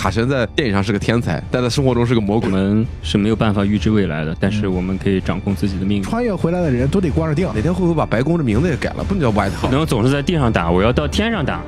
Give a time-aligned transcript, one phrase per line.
[0.00, 2.58] 卡神在电影上是个天才，但在生活中是个魔鬼我鬼。
[2.58, 6.02] 们是没有办法预知未来的，但是我们可以掌控自己的命运。
[6.02, 7.52] 穿越回来的人都得光着腚。
[7.54, 9.04] 哪天会不会把白宫的名字也改了？
[9.04, 9.70] 不能叫 White 不 House。
[9.70, 11.60] 能总是在地上打，我要到天上打。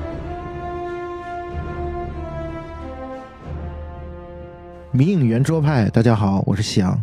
[4.92, 6.98] 迷影圆桌派，大家好，我是夕阳。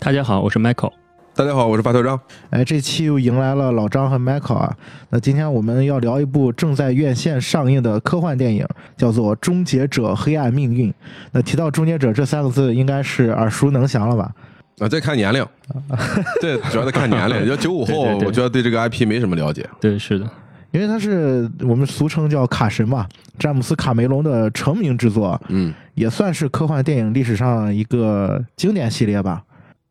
[0.00, 1.03] 大家好，我是 Michael。
[1.36, 2.18] 大家好，我是发头张。
[2.50, 4.76] 哎，这期又迎来了老张和 Michael 啊。
[5.10, 8.64] 那今天我们要聊一部正在院线上映的科幻电影，
[8.96, 10.88] 叫做《终结者：黑暗命运》。
[11.32, 14.30] 那提到“终结者”这三个字，应该是耳熟能详了吧？
[14.78, 15.44] 啊，这看年龄，
[16.40, 17.46] 对，主要在看年龄。
[17.50, 19.68] 要九五后，对对对我觉得对这个 IP 没什么了解。
[19.80, 20.30] 对，是的，
[20.70, 23.08] 因为它是我们俗称叫卡神嘛，
[23.40, 29.42] 詹姆斯·卡梅隆的成名之作，嗯，也算是科幻电影历史上一个经典系列吧。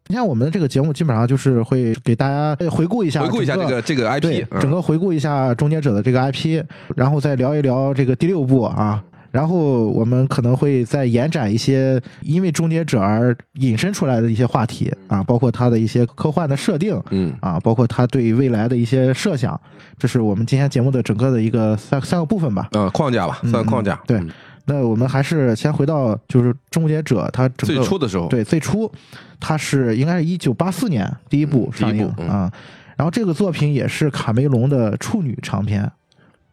[0.05, 6.61] 今天我们的这个节目基本上就是会给大家回顾一下，回顾一下这个这个 IP，，嗯整个回顾一下《终结者》的这个 IP，
[6.95, 9.01] 然后再聊一聊这个第六部啊。
[9.31, 19.59] 然后我们可能会再延展一些因为《终结者》而引申出来的一些话题啊，包括它的一些科幻的设定嗯啊，包括它对未来的一些设想。
[19.97, 22.67] 这是我们今天节目的整个的一个三三个部分吧。
[22.73, 23.99] 呃框架吧，算框架。
[24.05, 24.29] 对嗯
[24.65, 28.91] 那我们还是先回到就是《终结者》它整个最初的时候，对，最初
[29.39, 32.29] 它是应该是一九八四年第一部嗯第一上映部嗯。
[32.29, 32.51] 啊，
[32.95, 35.91] 然后这个作品也是卡梅隆的处女长片，呃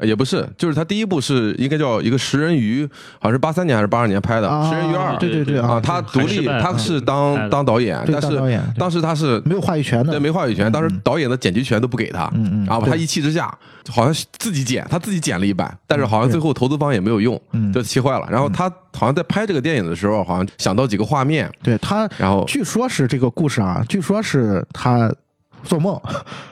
[0.03, 2.87] 也不是，就是他第一部是应该叫一个食人鱼，
[3.19, 11.01] 好像是八三年还是八二年拍的啊《食人鱼二》对对对啊，他独立，他是当当导演，但是当导演当时他是没有话语权的对，没话语权，当时嗯。
[11.03, 13.53] 导演的剪辑权都不给他，嗯嗯然后他一气之下，
[13.89, 18.27] 好像自己剪，他自己剪了一版，但是好像最后投资方也没有用，嗯就气坏了。
[18.31, 25.13] 然后他好像在拍这个电影的时候，好像想到几个画面，对他，然后据说是这个故事啊，据说是他
[25.65, 26.01] 做梦，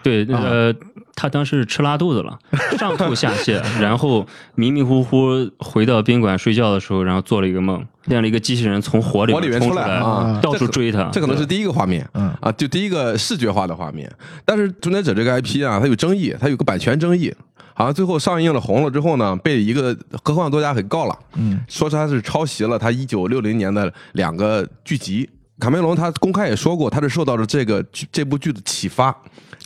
[0.02, 0.40] 对， 啊。
[0.42, 0.74] 呃，
[1.20, 2.38] 他当时吃拉肚子了，
[2.78, 4.24] 上吐下泻，然后
[4.54, 11.10] 迷迷糊糊回到宾馆睡觉的时候，然后做了一个梦，见了一个机器人从火里火里面出来啊，到处追他。
[11.12, 14.08] 这可能是第一个画面，嗯啊，就第一个视觉化的画面。
[14.44, 17.34] 但是《终结者》这个 IP 啊，它有争议，它有个版权争议，
[17.74, 19.92] 好像最后上映了红了之后呢，被一个
[20.22, 25.28] 科幻作家给告了，嗯说他是抄袭了他一九六零年的两个剧集。
[25.58, 29.12] 卡梅隆他公开也说过，他是受到了这个这部剧的启发，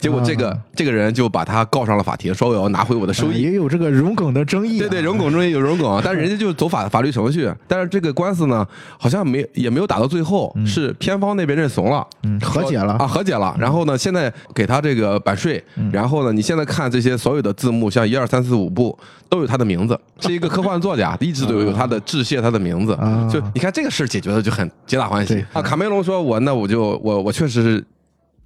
[0.03, 3.41] 结果这个、啊这个人就把他告上了法庭，说我要拿回我的收益。
[3.43, 8.67] 也有这个荣梗的争议、啊，对对，荣梗争议有荣梗， 但是人家就走法法律程序，但是这个官司呢，
[8.99, 12.95] 好像没也没有打到最后，是偏方那边认怂了，嗯和解了。
[12.95, 13.55] 啊，和解了。
[13.61, 15.63] 然后呢，现在给他这个版税，
[15.93, 18.99] 然后呢，你现在看这些所有的字幕，像一二三四五部
[19.29, 22.95] 都有他的名字，是一个科幻作家， 一直都有他的致谢他的名字。
[22.95, 25.45] 啊，就你看这个事儿解决的就很皆大欢喜。
[25.53, 25.63] 啊。
[25.63, 27.85] 卡梅隆说，我那我就我我确实是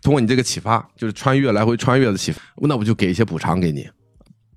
[0.03, 3.89] 通过你这个启发，就是穿越来回穿越的启发，那我就给一些补偿给你。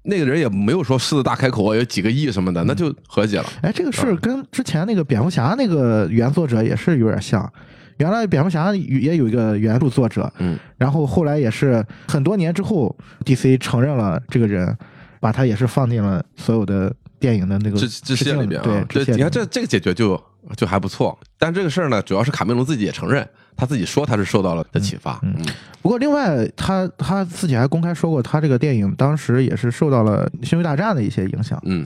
[0.04, 3.46] 那个人也没有说狮子大开口啊，有几个亿什么的，那就和解了。
[3.62, 7.52] 哎，这个事儿跟之前那个蝙蝠侠那个原作者也是有点像。
[7.98, 12.96] 原来蝙蝠侠也有一个原著作者，嗯，然后后来也是很多年之后
[13.26, 14.76] ，DC 承认了这个人，
[15.20, 20.20] 把他也是放进了所有的电影的那个致致谢里面啊，对，你看这这个解决就
[20.56, 21.20] 就还不错。
[21.38, 23.28] 但这个事儿呢，主要是卡梅隆自己也承认，
[23.60, 25.20] 他自己说他是受到了的启发。
[25.22, 25.36] 嗯，
[25.82, 31.62] 不过另外他他自己还公开说过，他这个电影当时也是受到了《星球大战》的一些影响。
[31.66, 31.86] 嗯，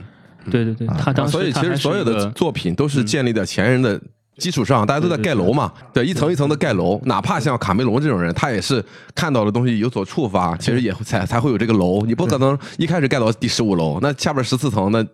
[0.50, 4.00] 对对对，他当时所以其实所有的作品都是建立在前人的
[4.38, 7.00] 基础上，大家都在盖楼嘛，对，一层一层的盖楼。
[7.04, 12.04] 哪怕像卡梅隆这种人，他也是看到的东西有所触发，其实也会才才会有这个楼。
[12.06, 15.04] 你不可能一开始盖到第十五楼，那下边十四层那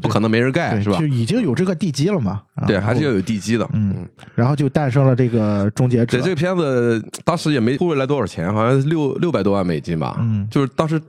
[0.00, 1.06] 不可能没人盖，是吧就？
[1.06, 2.42] 已经有这个地基了嘛？
[2.54, 3.68] 啊对，还是要有地基的。
[3.72, 6.30] 嗯，然后就诞生了这个终结者对，这。
[6.30, 10.16] 个片子当时也没出回来多少钱，好像六六百多万美金吧。
[10.20, 11.00] 嗯就是当时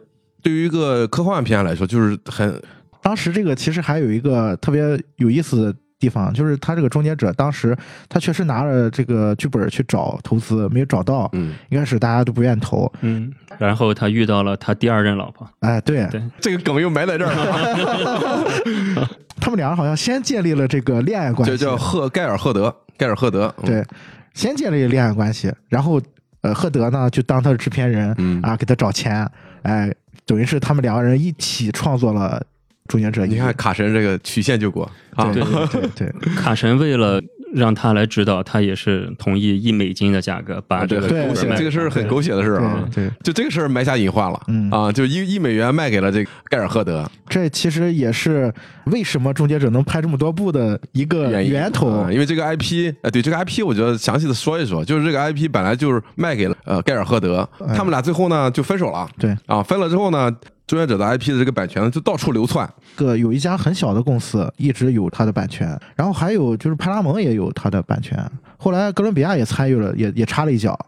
[0.42, 2.62] 对于一个科幻片来说，就是很
[3.02, 4.82] 当时这个其实还有一个特别
[5.18, 7.78] 有意思的地方，就是他这个终结者当时
[8.08, 12.92] 他确实拿着这个剧本去找投资，没有找到，嗯，应该是大家都不愿投。
[13.02, 16.08] 嗯，然后他遇到了他第二任老婆，哎，对。
[16.08, 16.24] 对。
[16.40, 19.09] 这个梗又埋在这儿了，
[19.41, 23.53] 他们俩人好像先建立了这个恋爱关就系，叫赫盖尔赫德，盖尔赫德。
[23.58, 23.85] 嗯，对，
[24.34, 26.02] 先建立恋爱关系，然后
[26.41, 28.41] 呃，赫德呢就当他的制片人，嗯。
[28.41, 29.29] 啊，给他找钱，
[29.64, 29.94] 哎，
[30.26, 32.41] 等于是他们两个人一起创作了
[32.90, 33.24] 《终结者》。
[33.26, 34.84] 你看卡神这个曲线救国
[35.16, 35.90] 啊，对对对。
[35.96, 37.22] 对， 卡神为了
[37.53, 42.88] 让他来指导，他也是同意一美金的价格把这个这个事儿很狗血的事儿啊。
[42.94, 44.70] 对对，就这个事儿埋下隐患了，嗯。
[44.70, 48.53] 啊，就一一美元卖给了这个盖尔赫德，这其实也是
[48.86, 51.90] 为什么《终结者》能拍这么多部的一个源头。
[51.90, 59.35] 啊因为这个 IP，呃，对这个 IP，我觉得详细的说一说，就是这个 IP 本来就是卖给了呃盖尔赫德，他们俩最后呢就分手了，对。
[59.46, 60.32] 啊，分了之后呢，
[60.70, 68.24] 志愿者的 IP 的这个版权就到处流窜，个有一家很小的公司一直有它的版权，然后还有就是派拉蒙也有它的版权，
[68.56, 70.80] 后来哥伦比亚也参与了，也也插了一脚，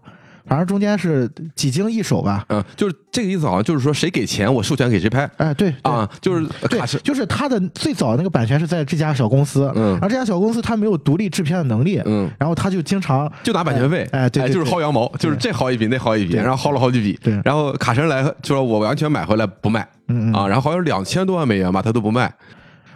[0.46, 2.46] 反正中间是几经易手吧。
[2.50, 5.92] 嗯，就是这个意思，好像就是说谁给钱，我授权给谁拍哎，对对。
[5.92, 9.92] 啊，就是对卡，是就是他的最早那个版权是在这家小公司，嗯。
[9.94, 12.30] 然后这家小公司他没有独立制片的能力，嗯。
[12.40, 17.40] 然后他就经常就拿版权费，哎哎对对就是薅羊毛，就是这薅一笔，那薅一笔，然后薅了好几笔，对。
[17.44, 20.34] 然后卡神来就说我完全买回来不卖，嗯嗯。
[20.34, 22.34] 啊，然后好像两千多万美元吧，他都不卖，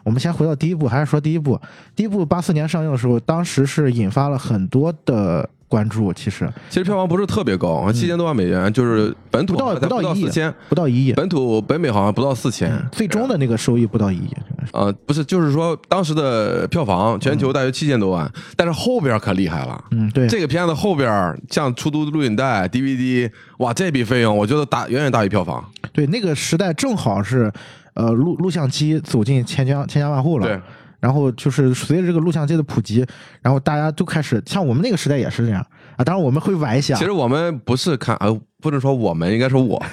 [0.05, 1.59] 我们先回到第一部，还是说第一部？
[1.95, 14.29] 第一部八四年上映的时候，当时是引发了很多的关注，其实其实票房不是特别高，七千多万美元，就是本土不到四千，不到一亿，本土北美好像不到四千，最终的那个收益不到一亿。
[14.73, 19.83] 呃，不是，就是说当时的票房全球大约七千多万，但是后边可厉害了。
[19.89, 23.27] 嗯，对，这个片子后边像出租录影带、DVD，
[23.57, 25.63] 哇，这笔费用我觉得大远远大于票房。
[25.91, 27.51] 对那个时代正好是，
[27.95, 30.47] 呃，录录像机走进千家千家万户了。
[30.47, 30.61] 对，
[30.99, 33.05] 然后就是随着这个录像机的普及，
[33.41, 35.65] 然后大家都开始像我们那个时代也是这样
[35.97, 36.03] 啊。
[36.03, 36.97] 当然我们会晚一些啊。
[36.97, 39.83] 其实我们不是看，呃，不能说我们，应该说我，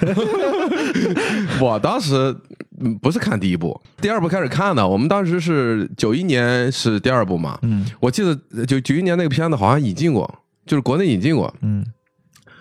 [1.61, 2.35] 我当时
[2.79, 4.87] 嗯不是看第一部，第二部开始看的。
[4.87, 11.85] 我们当时是九一年是第二部嘛，嗯我记得呃九九一年那个片子好像引进过，就是国内引进过，嗯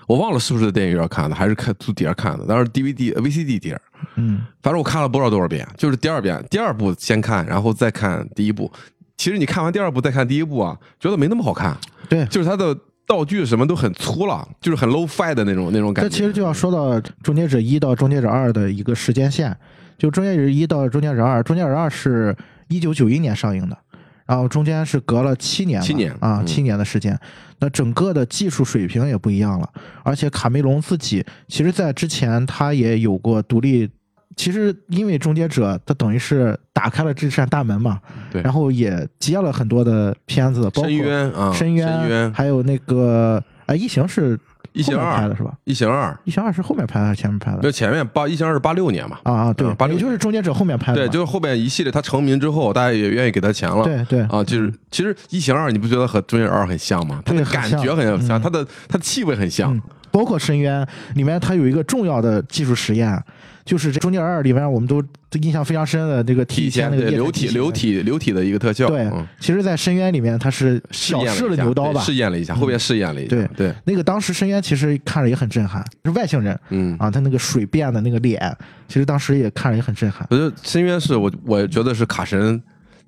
[0.06, 3.80] 我忘了是不是在电影院看的，还是看从碟儿看的，当时 DVD、VCD 碟儿。
[4.16, 8.70] 嗯反正我看了不知道多少遍，就是第二遍，第二部先看，然后再看第一部。
[9.16, 11.76] 其实你看完第二部再看第一部啊，觉得没那么好看，
[12.08, 12.26] 对。
[12.26, 12.76] 就是它的
[13.06, 16.08] 道具什么都很粗了，就是很 low fi 的那种那种感觉。
[16.08, 19.56] 这其实就要说到《终结者一》到《终结者二》的一个时间线，
[19.96, 22.34] 就《终结者一》到《终结者二》，《终结者二》是
[22.68, 23.78] 一九九一年上映的，
[24.26, 27.16] 然后中间是隔了七年吧，七年啊，嗯七年的时间。
[27.60, 29.70] 那整个的技术水平也不一样了，
[30.02, 33.88] 而且卡梅隆自己其实在之前他也有过独立。
[34.36, 38.00] 其实，因为《终结者》它等于是打开了这扇大门嘛，
[38.30, 44.38] 对然后也接了很多的片子，包括深渊啊，深渊，深渊，还有那个啊，异形是
[44.72, 45.52] 异形二拍二的，是吧？
[45.64, 47.70] 异形二，异形二是后面拍的还是前面拍的那？
[47.70, 53.84] 前面八异形二是八六年嘛，啊啊，对嗯，86也就是终结者后面拍的对，就是后面一系列他成名之后，大家也愿意给他钱了。
[53.84, 57.22] 对对啊，就是其实异形二你不觉得和终结者二很像吗？
[57.24, 59.82] 他的感觉很像，嗯它的他的气味很像嗯。
[60.10, 63.18] 包括深渊里面，它有一个重要的技术实验，
[63.64, 65.02] 就是这《终结者二》里边我们都
[65.40, 68.88] 印象非常深的这个体体现那个流体流体流体的一个特效。
[68.88, 72.00] 对嗯，其实，在深渊里面，他是试小试验了牛刀吧？
[72.00, 73.30] 试验了一下，后边试验了一下。
[73.30, 76.96] 对对，那个当时深渊其实看着也很震撼，是外星人嗯。
[76.98, 78.56] 啊，他那个水变的那个脸，
[78.88, 80.26] 其实当时也看着也很震撼。
[80.30, 82.62] 我觉得《深渊》是我我觉得是卡神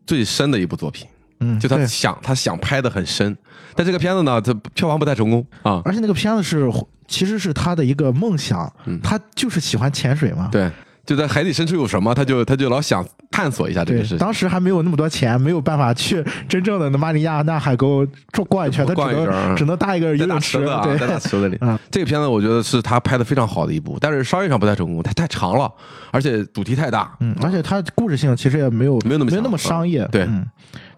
[0.06, 1.06] 最深的一部作品，
[1.40, 3.36] 嗯，就他想他想拍的很深，
[3.74, 5.82] 但这个片子呢，它票房不太成功啊。
[5.84, 6.70] 而且那个片子是
[7.06, 10.48] 其实是他的一个梦想，嗯他就是喜欢潜水嘛。
[10.50, 10.70] 对，
[11.04, 14.18] 就在海底深处有什么，他就他就老想探索一下这个事，情。
[14.18, 20.64] 当时还没有那么多钱，没有办法去真正的马里亚纳海沟逛逛一圈，他只能只能搭一个游泳池。
[20.98, 21.78] 在池子里啊。
[21.90, 25.70] 这个片子我觉得是他拍的非常好的一部，但是商业上不太成功，它太长了，
[26.10, 27.14] 而且主题太大。
[27.20, 30.08] 嗯，而且它故事性其实也没有没有那么没有那么商业。
[30.10, 30.46] 对嗯，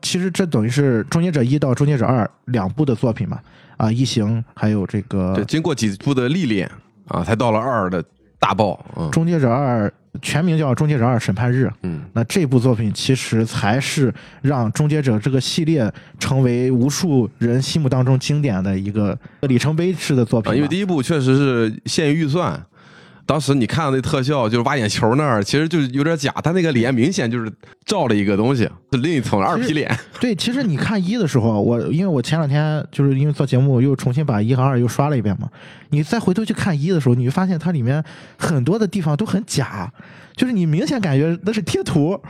[0.01, 3.39] 其实这等于是《终结者一》到《终结者二》两部的作品嘛。
[3.77, 6.71] 啊，异形还有这个对，经过几部的历练
[7.09, 8.05] 啊，才到了二的
[8.39, 8.85] 大爆。
[8.97, 9.89] 嗯《终结者二》
[10.23, 11.67] 全名叫《终结者二审判日》。
[11.83, 22.61] 嗯，那这部作品其实才是让《终结者》这个系列成为无数人心目当中经典的一个里程碑式的作品啊，因为第一部确实是限于预算。
[23.27, 27.53] 当时你看到那特效，就是挖眼球那儿，其实就是有点假，他那个脸明显就是
[27.85, 29.93] 照了一个东西，是另一层二皮脸。
[30.21, 35.49] 对，其实你看一的时候，我因为我前两天就是因为做节目又重新把一和二又刷了一遍嘛，
[35.91, 38.03] 你再回头去看一的时候，你会发现它里面
[38.39, 39.93] 很多的地方都很假，
[40.37, 42.21] 就是你明显感觉那是贴图。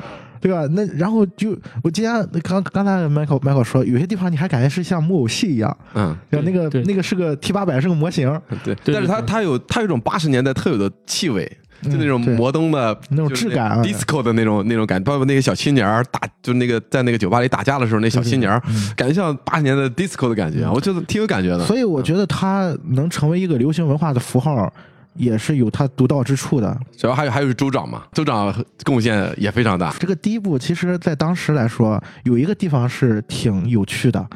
[0.47, 0.65] 对吧？
[0.71, 2.12] 那然后就我今天
[2.43, 6.41] 刚刚才 Michael Michael 说，有些地方你还感觉是像木偶戏一样，嗯，对？
[6.43, 8.73] 那个对那个是个 T 八百是个模型，对。
[8.85, 11.45] 对但是它对它有它有一种八十年代特有的气味，
[11.83, 18.62] 就那种摩登的那种质感啊 disco 的那种那种感觉，包括那个小青年儿打，就那个在那个酒吧里打架的时候，那小青年儿
[18.95, 21.65] 感觉像八十年代 disco 的感觉，我觉得挺有感觉的。
[21.65, 24.73] 所以我觉得它能成为一个流行文化的符号，
[25.16, 26.78] 也是有它独到之处的。
[26.96, 28.54] 主要还有还有是州长嘛，州长
[28.85, 29.94] 贡献也非常大。
[29.99, 34.28] 这个第一部其实在当时来说，有一个地方是挺有趣的，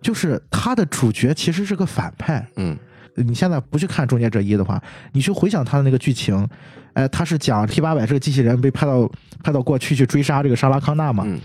[0.00, 2.46] 就是它的主角其实是个反派。
[2.56, 2.76] 嗯，
[3.16, 6.46] 你现在不去看《终结者一》的话，你去回想他的那个剧情，
[6.94, 9.10] 哎，他是讲 T 八百这个机器人被派到
[9.42, 11.40] 派到过去去追杀这个莎拉康纳嘛，嗯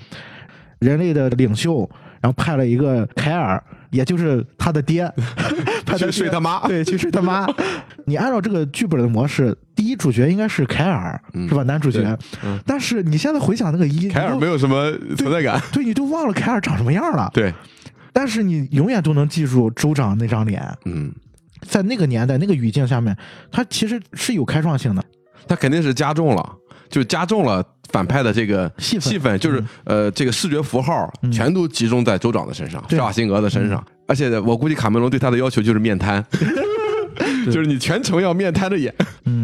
[0.79, 1.89] 人类的领袖，
[2.21, 5.11] 然后派了一个凯尔，也就是他的爹，
[5.91, 7.47] 拍的去睡他妈对，去睡他妈。
[8.05, 11.63] 你按照这个剧本的模式，第一主角应该是凯尔，是吧？
[11.63, 12.17] 男主角。
[12.65, 17.29] 但是你现在回想那个一，嗯凯尔没有什么存在感，对你都忘了凯尔长什么样了。
[17.33, 17.53] 对，
[18.13, 20.63] 但是你永远都能记住州长那张脸。
[20.85, 21.11] 嗯，
[21.67, 23.15] 在那个年代、那个语境下面，
[23.51, 25.03] 他其实是有开创性的。
[25.47, 26.55] 他肯定是加重了，
[26.89, 33.83] 就加重了反派的这个戏份戏份，就是呃，这个视觉符号全都集中在州长的身上，施瓦辛格的身上。
[34.09, 36.25] 而且我估计卡梅隆对他的要求就是面瘫，
[37.45, 38.91] 就是你全程要面瘫着演。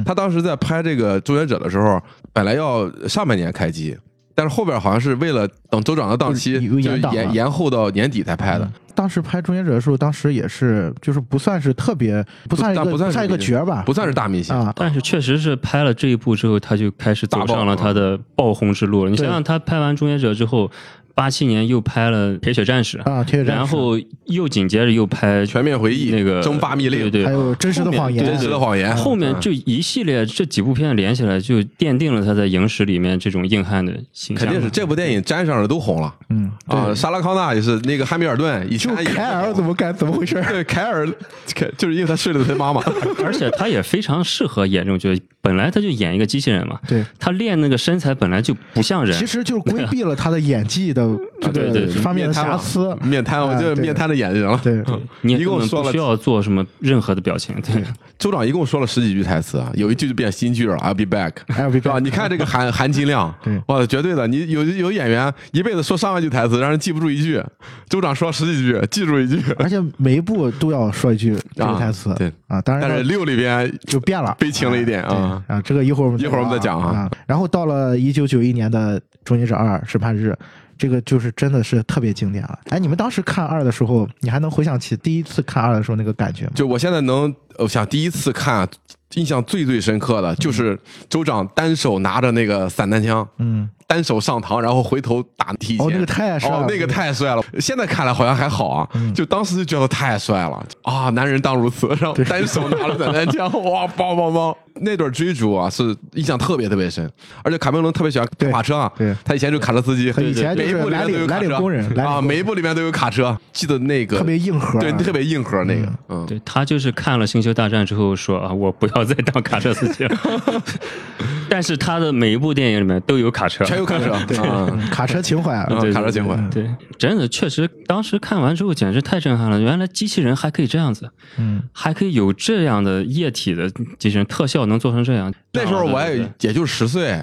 [0.03, 2.01] 他当时在拍这个《终结者》的时候，
[2.34, 3.95] 本来要上半年开机，
[4.34, 8.67] 但是后边好像是为了等州长的档期，就延延后到年底才拍的。
[8.95, 14.74] 当时拍《终结者》的时候，当时也是就是不算是特别，不算一个不算一个角吧，不算是大明星啊。
[14.75, 19.12] 但是确实是拍了这一部之后，他就开始走上了他的爆红之路了。
[19.12, 20.72] 你想想，他拍完《终结者》之后。
[21.15, 28.93] 八七年又拍了《铁血战士》啊，铁血战士，然后又紧接着又拍《全面回忆》那个《蒸发密令》，对对，还有《真实的谎言》，真实的谎言。
[28.95, 34.45] 后面就一系列这几部片连起来，就奠定了他在影史里面这种硬汉的形象。
[34.45, 36.13] 肯定是这部电影沾上了都红了。
[36.29, 39.95] 嗯啊，莎拉康纳也是那个汉密尔顿，以前凯尔怎么干？
[39.95, 40.36] 怎么回事？
[40.50, 41.07] 对，凯尔，
[41.55, 42.81] 凯就是因为他睡了他妈妈，
[43.24, 45.22] 而且他也非常适合演这种角色。
[45.41, 51.04] 本来他就演一个机器人嘛，对，他练那个身材本来就不像人，其实就是规避了他的演技的
[51.41, 52.95] 这个方面的瑕疵。
[53.01, 54.59] 面瘫，我就是面瘫的眼睛了。
[54.63, 54.83] 对，
[55.21, 57.55] 你一共说了需要做什么任何的表情。
[57.62, 57.83] 对，
[58.17, 61.33] 州长一共说了十几句台词啊，有一句就变新句了，I'll be back，
[61.71, 62.00] 是吧？
[62.00, 63.33] 你看这个含含金量，
[63.67, 64.27] 哇，绝对的。
[64.27, 67.41] 你有有演员一辈子说上万句台词，让人记不住一句，
[67.89, 72.13] 州长说十几句，记住一句，而且每一部都要说一句这个台词。
[72.17, 77.09] 对啊，当然，但是六里边就变了，悲情了一点啊啊，这个一会儿我们一会儿我们再讲啊。
[77.27, 80.31] 然后到了一九九一年的《终结者二：审判日》。
[80.77, 82.60] 这个就是真的是特别经典了。
[82.70, 86.51] 哎，你们当时看二的时候，你还能回想起第一次看二的时候那个感觉吗？
[86.55, 88.67] 就我现在能，我想第一次看，
[89.13, 90.77] 印象最最深刻的就是
[91.10, 95.86] 州长单手拿着那个散弹枪，嗯，单手上膛，然后回头打提前。
[95.86, 97.44] 哦，那个太帅了，哦，那个太帅了。
[97.60, 101.10] 现在看来好像还好啊，就当时就觉得太帅了啊！
[101.12, 104.56] 男人当如此，然后单手拿着散弹枪，哇，梆梆梆。
[104.82, 107.10] 那段追逐啊，是印象特别特别深，
[107.44, 120.18] 而且卡梅隆特别喜欢卡车啊，对，他以前就卡车司机，以前每一部里面都有卡车工人啊，每一部里面都有卡车，记得那个特别硬核，对，特别硬核那个，嗯，对他就是看了《星球大战》之后说啊，我不要再当卡车司机了。
[121.48, 135.34] 但是他的每一部电影里面都有卡车，全有 卡车，对，卡车情怀，卡车情怀，对，真的确实，当时看完之后简直太震撼了，原来机器人还可以这样子，嗯，还可以有这样的液体的机器人特效能做成这样。
[135.53, 137.22] 那时候我也也就十岁，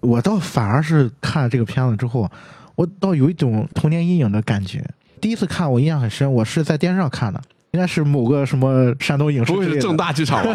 [0.00, 2.30] 我倒反而是看了这个片子之后，
[2.76, 4.84] 我倒有一种童年阴影的感觉。
[5.20, 10.42] 第一次看我印象很深，我是在电视上看的，应该是某个什么山东影视，不会是正大剧场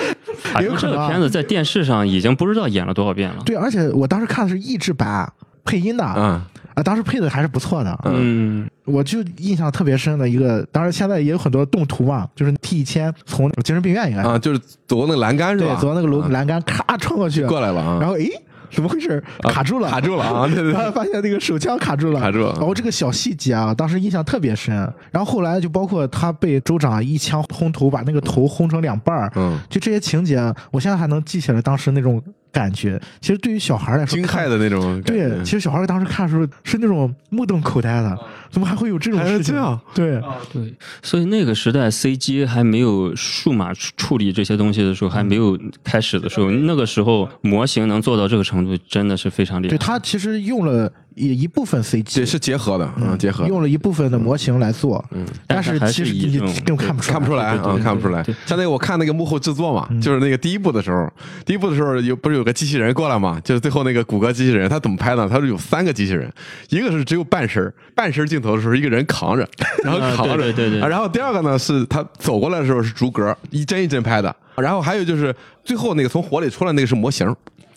[0.62, 3.42] 有这个片子在电视上已经不知道演了多少遍了。
[3.44, 5.30] 对，而且我当时看的是译制版
[5.64, 6.42] 配音的，嗯。
[6.74, 15.74] 啊，当时配的还是不错的，嗯，我就印象特别深的一个，当然现在也有很多动图嘛，就是 T 一千从精神病院应该啊，就是走那个栏杆是吧？
[15.74, 18.30] 对，走那个楼栏杆，咔冲过去过来了啊，然后诶。
[18.70, 19.22] 怎么回事？
[19.42, 20.46] 卡住了，卡住了啊！
[20.46, 22.54] 对 对，发现那个手枪卡住了，卡住了。
[22.58, 24.74] 然后这个小细节啊，当时印象特别深。
[25.10, 29.32] 然后后来就包括他被州长一枪轰头，把那个头轰成两半儿。
[29.36, 30.38] 嗯，就这些情节，
[30.70, 32.22] 我现在还能记起来当时那种
[32.52, 33.00] 感觉。
[33.20, 35.00] 其实对于小孩来说，惊骇的那种。
[35.02, 38.18] 对，其实小孩当时看的时候是那种目瞪口呆的，
[38.50, 39.54] 怎么还会有这种事情？
[39.94, 40.20] 对。
[40.52, 49.70] 对，所以那个时代 CG 还没有数码处理这些东西的时候，还没有开始的时候，那个时候模型能做到这个程度，真的是非常厉害。
[49.70, 53.46] 对它其实用了一一部分 CG，这是结合的，嗯，结合。
[53.46, 57.18] 用了一部分的模型来做，嗯，但是其实你根本看不出来。
[57.18, 58.22] 看不出来啊，看不出来。
[58.46, 61.10] 像那个我看那个幕后制作嘛，就是那个第一部的时候，
[61.44, 65.28] 第一部的时候有不是有个机器人过来嘛，就是最后那个谷歌机器人，他怎么拍呢？
[65.28, 66.32] 他是有三个机器人，
[66.70, 69.48] 一个是只有半身半身镜头的时候一个人扛着，
[69.84, 77.34] 然后扛着，对对对，然后第二个呢是他走过来的时候是逐格一帧一帧拍的，然后还有就是最后那个从火里出来那个是模型。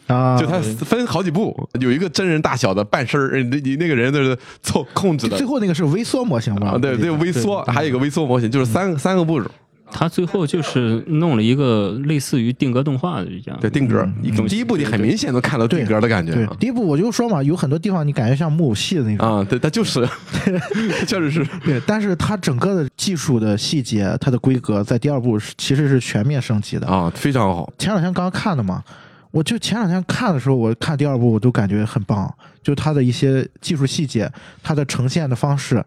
[0.08, 5.38] 啊，就它分好几步，有一个真人大小的半身儿，你你那个人就是凑控制的。
[5.38, 6.72] 最后那个是微缩模型吧？
[6.72, 9.50] 啊，对，对，微缩，还有一个微缩模型，就是三个三个步骤。
[9.92, 14.08] 他最后就是弄了一个类似于定格动画的一样，对，定格。
[14.48, 16.34] 第一部你很明显能看到定格的感觉。
[16.34, 19.38] 对，第一部我就说嘛，有很多地方你感觉像木偶戏的那种。
[19.40, 20.08] 啊，对，它就是，
[21.06, 21.46] 确实是。
[21.64, 27.72] 对，但是它整个的技术的细节，它的规格在第二部其实是全面升级的啊，非常好。
[27.78, 28.84] 前两天刚刚看的嘛。
[29.34, 32.30] 我就前两天看的时候，我看第二部我都感觉很棒，
[32.62, 34.30] 就它的一些技术细节，
[34.62, 35.82] 它的呈现的方式，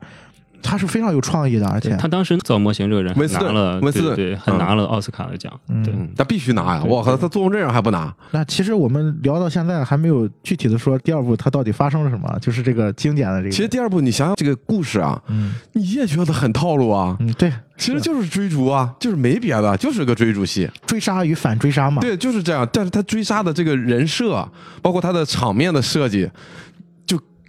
[0.65, 5.53] 他是非常有创意的，而且他当时造模型这个人温斯顿拿了，温斯顿对对，还嗯拿了奥斯卡的奖。
[5.85, 6.83] 对，嗯，那必须拿呀！
[6.85, 8.13] 我靠，他做成这样还不拿？
[8.31, 13.51] 那其实我们聊到现在还没有具体的说第二部它到底发生了什么，就是这个经典的这个。
[13.51, 17.17] 其实第二部你想想这个故事啊，嗯你也觉得很套路啊。
[17.21, 20.69] 嗯，对，其实就是追逐啊，就是没别的，就是个追逐戏。
[20.87, 22.01] 追杀与反追杀嘛。
[22.01, 22.67] 对，就是这样。
[22.73, 24.49] 但是他追杀的这个人设，
[24.81, 26.74] 包括他的场面的设计，就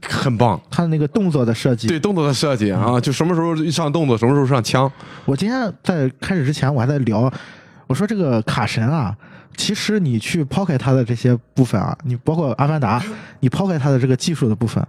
[0.09, 0.59] 很棒。
[0.69, 4.91] 他的那个动作的设计，对动作的设计啊，就什么时候一上动作，什么时候上枪。
[5.25, 7.31] 我今天在开始之前我还在聊，
[7.88, 9.15] 我说这个卡神啊，
[9.55, 13.03] 其实你去抛开他的这些部分啊，你包括阿凡达，
[13.39, 14.85] 你抛开他的这个技术的部分，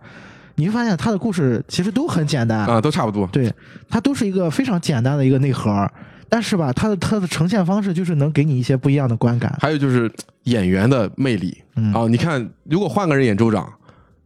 [0.57, 3.27] 你会发现他的故事其实都很简单，啊，都差不多。
[3.29, 3.53] 对，
[3.89, 5.89] 它都是一个非常简单的一个内核，
[6.29, 9.57] 但是吧，它的它的呈现方式就是能给你一些不一样的观感。
[9.61, 10.11] 还有就是
[10.45, 13.71] 演员的魅力嗯啊，你看，如果换个人演州长，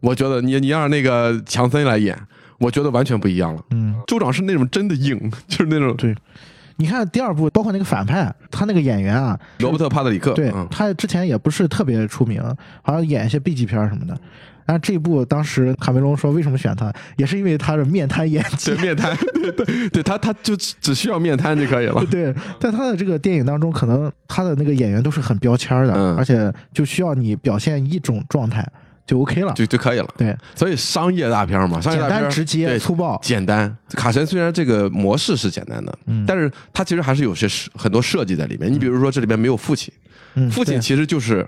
[0.00, 2.18] 我觉得你你让那个强森来演，
[2.58, 3.62] 我觉得完全不一样了。
[3.70, 6.14] 嗯，州长是那种真的硬， 就是那种对。
[6.76, 12.42] 你看第二部，包括那个反派，他那个演员啊，罗伯特·帕特里克，对嗯，他之前也不是特别出名，
[12.80, 14.18] 好像演一些 B 级片什么的。
[14.64, 18.82] 但是这一部当时卡梅隆说为什么选他，也是因为他的面瘫演技对。
[18.82, 22.02] 面瘫， 对对对，他他就只只需要面瘫就可以了。
[22.06, 28.66] 对，在他的这个电影当中，可能他的那个演员都是很标签的，嗯而且就需要你表现一种状态
[29.10, 29.52] 就 OK 了。
[29.54, 30.08] 就就可以了。
[30.16, 33.18] 对，所以商业大片嘛，商业简大片单直接对粗暴。
[33.22, 33.76] 简单。
[33.94, 38.72] 卡神虽然这个模式是简单的，嗯但是它其实还是有些很多设计在里面。
[38.72, 39.92] 你比如说这里面没有父亲，
[40.34, 41.44] 嗯，父亲其实就是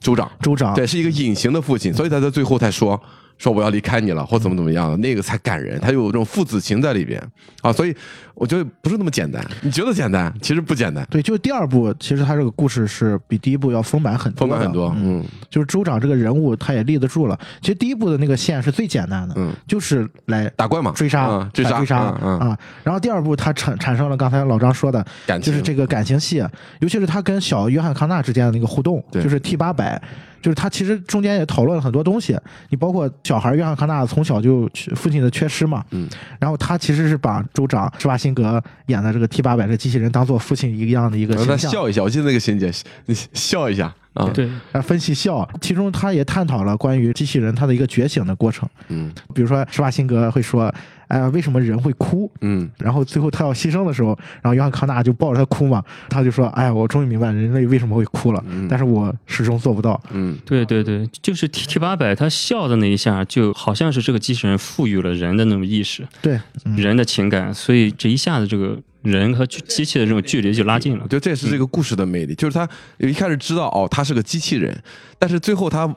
[0.00, 2.98] 州长，州长，对，是一个隐形的父亲，所以他在最后才说。
[3.38, 7.20] 说我要离开你了，或怎么怎么样的，那个才感人，他有这种父子情在里边
[7.62, 7.94] 啊，所以
[8.34, 9.44] 我觉得不是那么简单。
[9.62, 14.94] 你觉得简单，其实不简单，对，就是第二部，其实他这个故事是比第一部要丰满很多，丰满很多。
[14.96, 17.38] 嗯，嗯就是州长这个人物，他也立得住了。
[17.60, 22.56] 其实第一部的那个线是最简单的，嗯，就是来打怪嘛，追杀、嗯追杀，追杀啊。
[22.82, 26.38] 然后第二部他产产生了刚才老张说的，感情就是这个感情戏，
[26.80, 30.00] 尤其是他跟小约翰康纳之间的那个互动，对就是 T 八百，
[30.44, 32.38] 就是他其实中间也讨论了很多东西。
[32.68, 36.06] 你包括小孩约翰康纳从小就父亲的缺失嘛，嗯，
[36.38, 41.70] 然后他其实是把州长施瓦辛格演的这个 T 八百这机器人当做父亲一样的一个形象。
[41.70, 42.70] 笑一下，我记得那个情节，
[43.06, 48.68] 你笑一下啊，对，啊，分析笑，其中他也探讨了关于机器人它的一个觉醒的过程。
[48.88, 50.70] 嗯比如说施瓦辛格会说
[51.14, 54.08] ：“哎呀，为什么人会哭？”嗯，然后最后他要牺牲的时候，
[54.42, 60.00] 然后约翰康纳就抱着他哭嘛，他就说：“哎呀，我终于明白人类为什么会哭了，但是我始终做不到。
[60.10, 71.08] 嗯，对对对，就是 T T 八百，他笑的那一下，就好像是这个机器人赋予了人的那种意识，对，嗯，人的情感，所以这一下子这个人和机器的这种距离就拉近了我。
[71.08, 74.76] 觉得这也是这个故事的魅力，就是他一开始知道哦，他是个机器人，
[75.18, 75.94] 但是最后他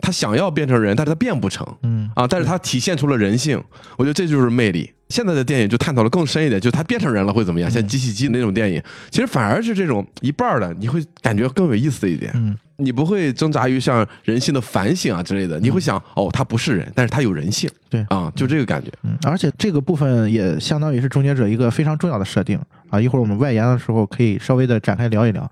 [0.00, 3.62] 他想要变成人，但是他变不成，嗯啊，但是他体现出了人性，
[3.96, 4.90] 我觉得这就是魅力。
[5.08, 7.70] 现在的电影就探讨的更深一点，就是他变成人了会怎么样？
[7.70, 12.30] 像机器机那种电影，其实反而是这种一半儿的，你会感觉更有意思一点。
[12.34, 17.70] 嗯，你不会挣扎于像人性的反省啊之类的，你会想哦，他不是人，但是他有人性。
[17.88, 18.90] 对啊，就这个感觉。
[19.02, 23.00] 嗯，而且这个部分也相当于是终结者一个非常重要的设定啊。
[23.00, 25.50] 一会儿我们外延的时候可以稍微的展开聊一聊。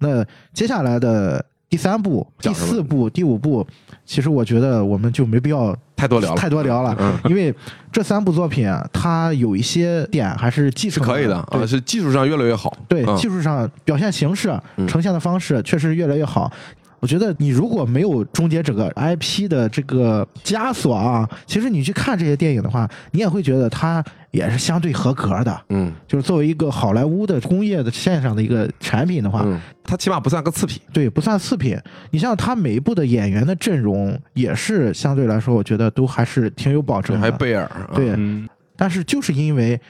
[0.00, 3.66] 那接下来的第三部、第四部、第五部，
[4.04, 7.52] 其实我觉得我们就没必要太多聊了，太多聊了，嗯因为
[7.90, 12.72] 这三部作品啊，它有一些点还是技术是可以的对啊，是技术上越来越好。
[12.88, 16.50] 对，嗯技术上表现形式、嗯呈现的方式确实越来越好。
[16.98, 24.02] 我觉得你如果没有终结整个 IP 的这个枷锁啊，其实你去看这些电影的话，你也会觉得它
[24.36, 25.62] 也是相对合格的。
[25.70, 30.80] 嗯就是作为一个好莱坞的工业的线上的一个产品的话，嗯，他起码不算个次品。
[30.92, 31.78] 对，不算次品。
[32.10, 37.20] 你像它每一部的演员的阵容也是相对来说，我觉得都还是挺有保证的。
[37.20, 39.80] 还有贝尔，啊对，嗯，但是就是因为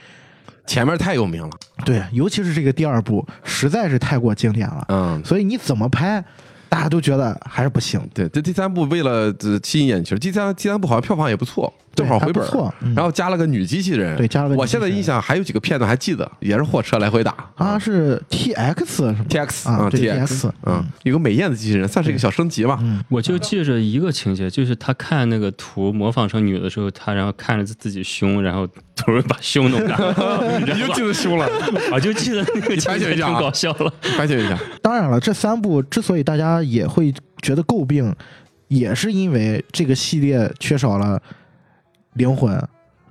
[0.66, 1.50] 前面太有名了。
[1.84, 6.24] 对，尤其是这个第二部实在是太过经典了，嗯，所以你怎么拍，
[6.68, 8.00] 大家都觉得还是不行。
[8.12, 12.94] 对，这第三部为了呃吸引眼球，第三第三部好像票房也不错，正好回本错嗯。
[12.94, 17.34] 然后加了个女机器人，对加了个女我现在印象还有几个片段还记得，也是货车来回打。
[17.54, 22.78] 啊，是 T X 什么 T X 啊 T TX 嗯，有个美艳的机器人，算是一个小升级吧。
[22.82, 28.68] 嗯，我就记着一个情节，就是他看那个图模仿成女的时候，他然后看着自己胸，然后
[29.06, 29.96] 突然把胸弄大，
[30.58, 31.48] 你就记得胸了，
[31.92, 33.92] 我 就记得那个情节挺反省一下啊搞笑了。
[34.16, 34.58] 反省一下。
[34.82, 38.12] 当然了，这三部之所以大家也会觉得诟病，
[38.66, 41.22] 也是因为这个系列缺少了
[42.14, 42.60] 灵魂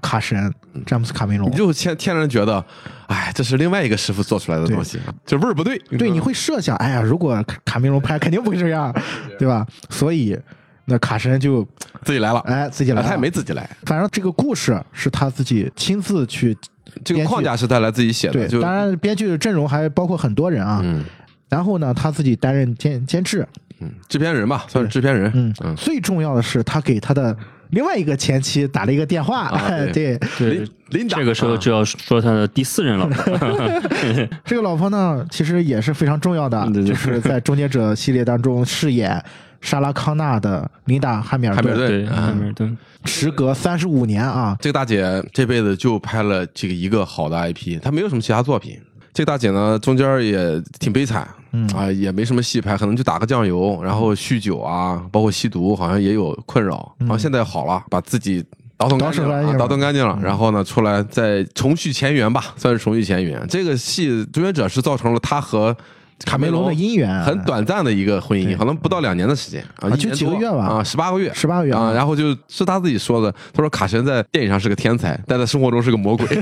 [0.01, 0.53] 卡神
[0.85, 1.55] 詹姆斯卡梅隆你。
[1.55, 2.63] 就天天然觉得，
[3.07, 5.77] 哎，这是另外一个师傅做出来的东西，这味儿不对。
[5.97, 8.93] 对，你会设想，哎呀，如果卡卡梅隆拍，肯定不会这样，
[9.39, 9.65] 对吧？
[9.89, 10.37] 所以
[10.85, 11.67] 那卡神就
[12.03, 16.55] 自己来了，哎自己来他也没自己来，反正这个故事是他自己亲自去
[17.03, 20.81] 这个框架是他来自己写的，对，当然编剧的阵容还包括很多人啊。
[20.83, 21.03] 嗯。
[21.47, 23.47] 然后呢，他自己担任监监制，
[23.79, 27.37] 嗯，制片人吧，算是制片人，嗯嗯，最重要的是他给他的
[27.69, 33.37] 另外一个前妻打了一个电话， 啊对，对琳，琳达这个时候啊就要说他的第四任老婆
[34.43, 36.85] 这个老婆呢，其实也是非常重要的，对对。
[36.85, 39.23] 就是在《终结者》系列当中饰演
[39.65, 42.15] 莎拉康纳的琳达·汉密尔顿，汉密尔顿对，嗯。
[42.15, 48.79] 汉密尔顿，时隔三十五年啊，这个大姐这辈子就拍了这个一个好的 IP，她没有什么其他作品。
[49.11, 51.67] 这个大姐呢，中间也挺悲惨，嗯。
[51.69, 56.95] 啊，也没什么戏拍，可能就打个酱油，然后酗酒啊，包括吸毒，好像也有困扰。
[56.99, 58.45] 然后现在好了，把自己
[58.77, 63.43] 倒腾干净了，倒腾干净了，然后呢，出来再重续前缘吧，算是重续前缘。
[63.47, 65.75] 这个戏《终结者》是造成了她和
[66.23, 69.61] 卡梅隆的姻缘很短暂的一个婚姻，可能不到两年的时间。
[69.81, 70.65] 啊，啊就几个月吧。
[70.65, 71.73] 啊，十八个月，十八个月。
[71.73, 71.91] 啊。
[71.91, 76.25] 然后就是他自己说的，他说卡神在电影上是个天才，但在生活中是个魔鬼。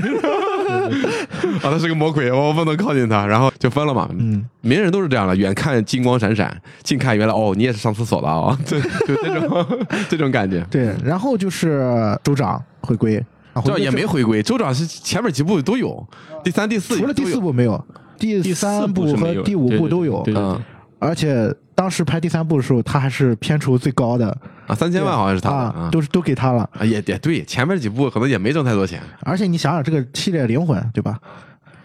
[1.62, 4.08] 啊，他是个魔鬼，我不能靠近他，然后就分了嘛。
[4.12, 9.66] 嗯，名人都是这样的，远看金光闪闪，近看原来哦，你也是上厕所了啊， 对就这种
[10.10, 10.64] 这种感觉。
[10.70, 16.06] 对，然后就是州长回归，啊这也回归之没回归，州长是前面几部都有，
[16.42, 17.82] 第三、第四除了第四部没有，
[18.18, 20.60] 第第三部和第五部都有，对对嗯。
[20.98, 24.36] 而且当时拍第三部的时候，他还是片酬最高的。
[24.66, 26.68] 啊，三千万好像是他啊啊，都是都给他了。
[26.72, 29.02] 啊也也对，前面几部可能也没挣太多钱。
[29.20, 31.18] 而且你想想这个系列灵魂，对吧？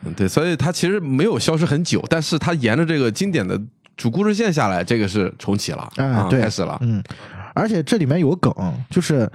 [0.06, 3.60] 嗯对，所以他其实没有消失很久，但是他沿着这个经典的
[3.98, 7.04] 主故事线下来，这个是重启了，嗯啊，对开始了，嗯，
[7.54, 9.30] 而且这里面有个梗，就是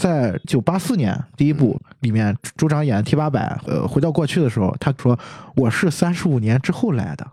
[0.00, 5.18] 在九八四年第一部里面，朱长演 T 八百，呃，回到过去的时候，他说
[5.54, 7.26] 我是三十五年之后来的，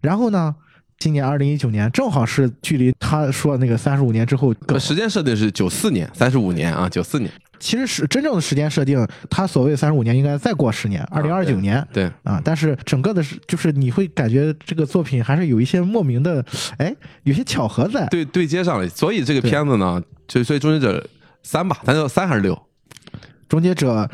[0.00, 0.54] 然后呢，
[0.98, 11.86] 今年二零一九年正好是距离他说那个三十五年之后时间设定是九四年，三十五年啊，九四年，其实是真正的时间设定，他所谓三十五年应该再过十年，二零二九年。
[11.92, 16.42] 对，啊，但是整个的是，就是你会感觉这个作品还是有一些莫名的，
[16.78, 18.06] 哎，有些巧合在。
[18.06, 21.06] 对对接上了，所以这个片子呢，就所以终结者
[21.46, 22.60] 三吧，咱就三还是六？
[23.48, 24.10] 终结者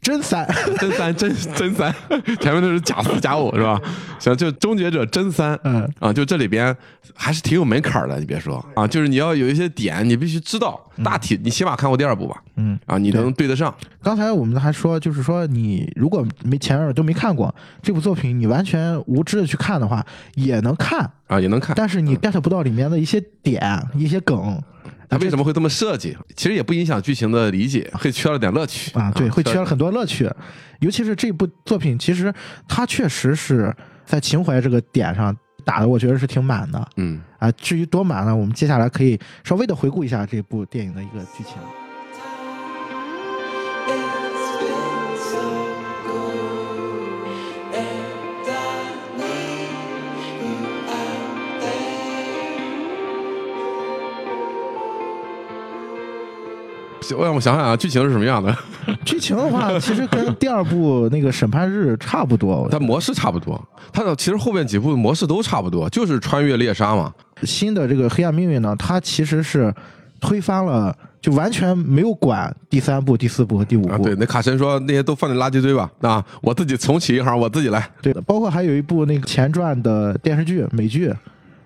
[0.00, 0.46] 真三，
[0.78, 1.92] 真三真真三，
[2.40, 3.80] 前面都是假四假五是吧？
[4.20, 6.74] 行，就终结者真三，嗯啊，就这里边
[7.12, 12.40] 还是挺有门槛的，你别说啊，就是你要有一些点，你必须知道大体，你起码看过第二部吧？
[12.54, 21.74] 嗯，啊，你能对得上，刚才我们还说，就是说你如果没前面都没看过这部作品，你完全无知的去看的话，也能看，啊，也能看。
[21.76, 24.62] 但是你 get 不到里面的一些点、一些梗。
[25.08, 26.16] 他为什么会这么设计？
[26.34, 30.30] 其实也不影响剧情的理解，会缺了点乐趣啊，对，会缺了了很多乐趣。
[30.80, 32.32] 尤其是这部作品，其实
[32.68, 37.50] 它确实是在情怀这个点上打的，我觉得是挺满的嗯，啊。
[37.52, 41.54] 至于多满呢，我们接下来可以稍微的回顾一下这部电影的一个剧情。
[57.14, 58.56] 我让我想想啊，剧情是什么样的？
[59.04, 62.66] 剧情的话，其实跟第二部那个审判日差不多。
[62.70, 67.12] 但模式差不多，它的其实后面几部模式都差不多，就是穿越猎杀嘛。
[67.42, 69.72] 新的这个黑暗命运呢，它其实是
[70.20, 73.92] 推翻了，就完全没有管第三部、第四部和第五部。
[73.92, 77.88] 啊，对，那卡神说那些都放在垃圾堆吧，啊，我自己重启一行，我自己来。
[78.00, 81.12] 对的，包括还有一部那个前传的电视剧、美剧，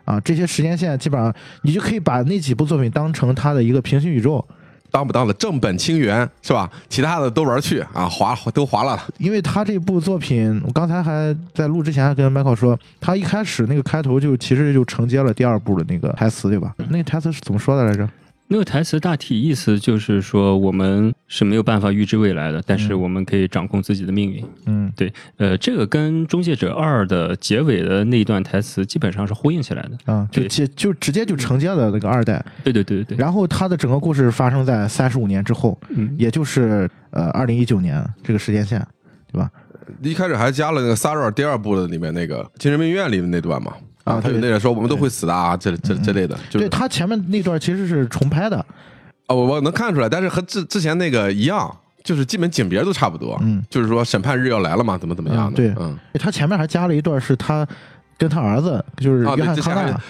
[0.05, 4.44] 啊，这些时间线基本上你就可以把那几部作品当成它的一个平行宇宙，
[4.90, 6.70] 当不当的正本清源是吧？
[6.88, 9.00] 其他的都玩去啊，划都划了。
[9.18, 16.74] 因为他这部作品，我刚才还在录之前还跟 Michael 说，他一开始那个开头就其实就承接了第二部的那个台词，对吧？
[16.88, 18.09] 那个台词是怎么说的来着？
[18.52, 24.44] 那个台词大体意思就是说，我们是没有办法预知未来的，但是嗯我们可以掌控自己的命运。
[24.66, 30.12] 嗯，对，呃，这个跟《终结者二》的结尾的那一段台词基本上是呼应起来的。
[30.12, 38.84] 啊，就接就直接就承接了那个二代，对对对对对，然后他的整个故事发生在三十五年之后，嗯，也就是呃二零一九年这个时间线，
[39.32, 39.48] 对吧？
[40.02, 43.72] 一开始还加了那个萨尔第二部的里面那个精神病院里的那段嘛，
[44.04, 48.64] 啊啊，他有那个说我们都会死的啊，这这这类的，就是对他前面那段其实是重拍的，
[49.28, 57.66] 哦，我我能看出来，但是和之之前那个一样，就是基本景别都差不多，嗯，就是说审判日要来了嘛，怎么怎么样的，嗯对嗯，他前面还加了一段是他
[58.20, 59.56] 跟他儿子就是啊，约翰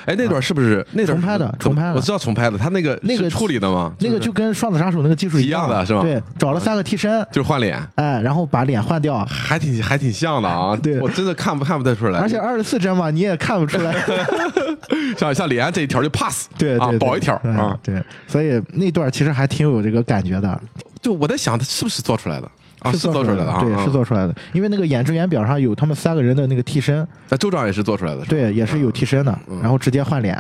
[0.04, 3.94] 哎，那段是不是那段重拍的重拍的我知道重拍的，他那个那个处理的吗？
[4.00, 10.76] 那个就跟双子杀手那个技术一样的是吧对，找了三个替身，就是换脸，哎，然后把脸换掉，还挺还挺像的啊。
[10.82, 13.94] 对我真的看不看不太出来，而且二十四帧嘛，你也看不出来。
[15.16, 17.78] 像像李安这一条就 pass，啊，对啊，保一条啊。
[17.80, 20.60] 对，所以那段其实还挺有这个感觉的，
[21.00, 22.92] 就我在想，他是不是做出来的啊？
[22.92, 23.84] 是做出来的啊，对，啊。
[23.84, 30.34] 是做出来的，因为那个演职员表上有他们三个人的那个替身，那州长也是做出来的，对，也是有替身的，然后直接换脸，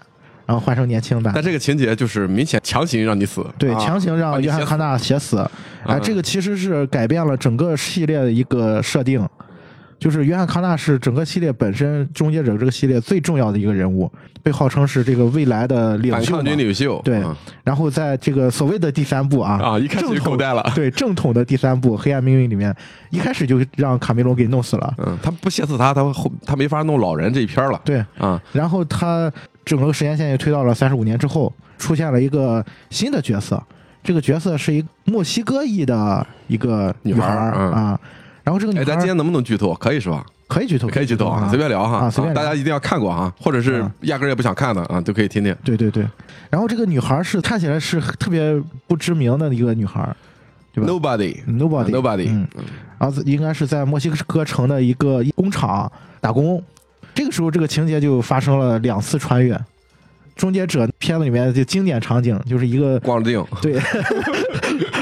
[0.46, 1.42] 然后换成年轻版但。
[1.42, 5.38] 这个情节就是明显强行让你死，对，啊强行让约翰康纳写死，
[5.84, 6.00] 哎，嗯。
[6.02, 9.26] 这个其实是改变了整个系列的一个设定，
[10.00, 14.10] 就是约翰康纳是整个系列本身《终结者》这个系列最重要的一个人物，
[14.42, 16.58] 被号称是这个未来的领袖嘛反抗军。
[16.58, 22.74] 领袖，对嗯，然后在这个所谓的第三部啊，啊一开始就正统狗带了对正统的第三部《黑暗命运》里面，
[23.10, 24.94] 一开始就让卡梅隆给弄死了。
[24.96, 29.30] 嗯，他不写死他，他后他没法弄老人这一篇了，对，啊，然后他
[29.66, 33.62] 整个时间线也推到了三十五年之后，出现了一个新的角色，
[34.02, 38.00] 这个角色是一墨西哥裔的一个女女孩啊。
[38.42, 39.74] 然后这个女哎，孩儿咱今天能不能剧透？
[39.74, 40.24] 可以是吧？
[40.48, 45.54] 可以剧透，可以剧透啊，随便聊哈，啊，随便聊大家一定要看过啊，或者是嗯压根儿也不想看的啊，都可以听听。
[45.64, 46.04] 对对对。
[46.50, 50.16] 然后这个女孩儿是看起来是特别不知名的一个女孩儿，
[50.72, 52.48] 对吧 Nobody Nobody Nobody，嗯
[52.98, 56.62] 然后应该是在墨西哥城的一个工厂打工。
[57.14, 59.58] 这个时候，这个情节就发生了两次穿越。
[60.36, 63.78] 终结者片子里面就经典场景，就是一个光腚，对，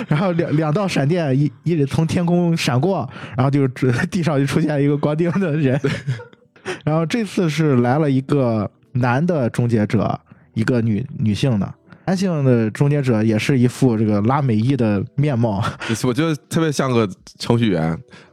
[0.08, 5.80] 然后两两道闪电一一直从天空闪过，然后就只地上就出现一个光腚的人，
[6.84, 10.18] 然后这次是来了一个男的终结者，
[10.54, 11.74] 一个女女性的。
[12.06, 15.62] 男性的终结者也是一副这个拉美裔的面貌，
[16.04, 17.06] 我觉得特别像个
[17.38, 17.82] 程序员，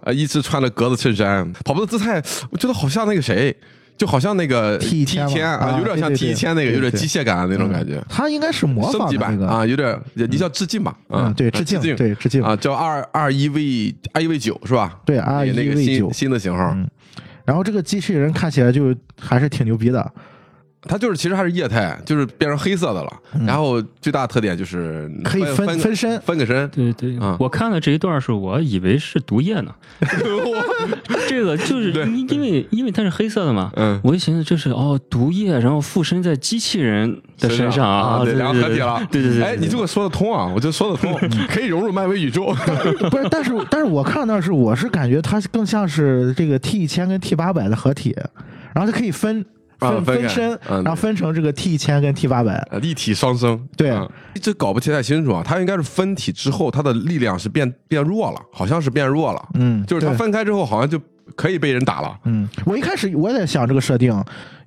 [0.02, 3.54] 啊，一直穿着格子衬衫，跑步的姿态，我觉得好像那个谁，
[3.98, 8.04] 就好像那个 T 一千啊，啊有点像 T 一千那个，有点机械感的那种感觉。
[8.10, 10.92] 它应该是模仿的那个，版啊，有点你叫致敬吧？
[11.08, 15.00] 啊嗯，对，致敬，对，致敬，啊，叫二二一 V 二一 V 九是吧？
[15.06, 16.88] 对二一那个 V 新九，新的型号，嗯。
[17.46, 20.12] 然后这个机器人看起来就还是挺牛逼的，
[20.88, 23.14] 它就是其实还是液态，就是变成黑色的了。
[23.46, 26.20] 然后最大的特点就是嗯可以分分分身。
[26.22, 26.68] 分个身。
[26.70, 27.18] 对对。
[27.20, 29.74] 啊，我看了这一段时候，我以为是毒液呢。
[31.28, 34.00] 这个就是因因为因为它是黑色的嘛，嗯。
[34.04, 39.02] 我就寻思这是哦毒液，然后附身在机器人的身上啊，对，对然后合体了。
[39.12, 41.18] 对对对，哎，你这个说得通啊，我觉得说得通，
[41.50, 42.54] 可以融入漫威宇宙。
[43.10, 48.16] 不是，但是但是我看到是我是感觉它更像是这个 T 一千跟 T 八百的合体，
[48.74, 49.44] 然后它可以分
[49.80, 55.44] 分啊分身，嗯然后分成这个 T 一千跟 T 八百，呃立体双生，对啊一直搞不太清楚啊。
[55.46, 59.50] 它应该是分体之后，它的力量是变变弱了，好像是变弱了。
[59.56, 61.00] 嗯，就是它分开之后，好像就
[61.36, 62.18] 可以被人打了。
[62.26, 64.12] 嗯，我一开始我也在想这个设定，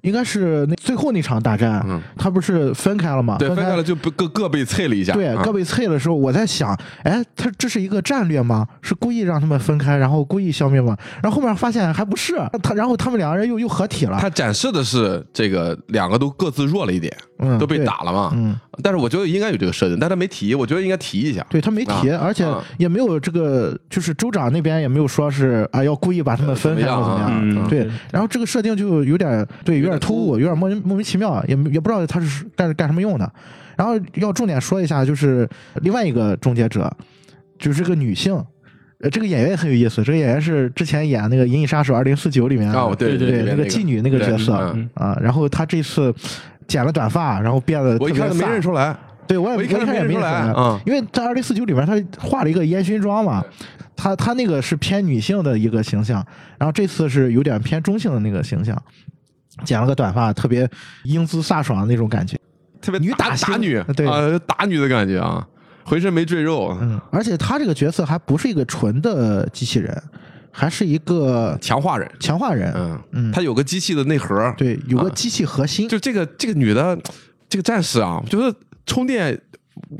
[0.03, 3.37] 应该是那最后那场大战，嗯它不是分开了吗？
[3.39, 5.13] 对，分开开了就不各各被啐了一下。
[5.13, 8.67] 对，啊各被啐的时候，我在想，哎，他这是一个战略吗？
[8.81, 10.97] 是故意让他们分开，然后故意消灭吗？
[11.23, 14.19] 然后后面发现还不是，他然后他们两个人又又合体了。
[14.21, 18.33] 他展示的是这个两个都各自弱了一点，嗯都被打了嘛。
[18.35, 21.45] 嗯，但是我觉得应该有这个设定，但他没提，我觉得应该提一下。
[21.51, 27.31] 对他没提，啊而且啊也没有这个，就是州长那边也没有说是啊要故意把他们分开或怎么样。
[27.43, 33.33] 嗯对，然后这个设定就有点对，有点突兀，有点莫名莫名其妙，也也不知道他是干干什么用的。
[33.77, 35.49] 然后要重点说一下，就是
[35.83, 36.91] 另外一个终结者，
[37.59, 38.43] 就是这个女性。
[39.01, 40.03] 呃，这个演员也很有意思。
[40.03, 45.17] 这个演员是之前演那个《银翼杀手二零四九》里面对对对那个妓女那个角色嗯啊。
[45.23, 46.13] 然后他这次
[46.67, 48.97] 剪了短发，然后变得我一看都没认出，来。
[49.29, 53.45] 对我也我一看我也没没认出来啊因为在二零四九里面他画了一个烟熏妆嘛，
[53.95, 56.27] 他他那个是偏女性的一个形象，
[56.59, 58.77] 然后这次是有点偏中性的那个形象，
[59.65, 60.69] 剪了个短发，特别
[61.05, 62.39] 英姿飒爽的那种感觉。
[62.81, 65.45] 特别女打星打打女，对啊，打女的感觉啊，
[65.85, 70.01] 浑身没赘肉，嗯，而且她这个角色还不是一个纯的机器人，
[70.53, 72.09] 还是一个强化人。
[72.21, 72.73] 强化人。
[72.77, 75.89] 嗯嗯他有个机器的内核，对，有个啊机器核心。
[75.89, 76.97] 就这个这个女的，
[77.49, 78.55] 这个战士啊，就是
[78.87, 79.39] 充电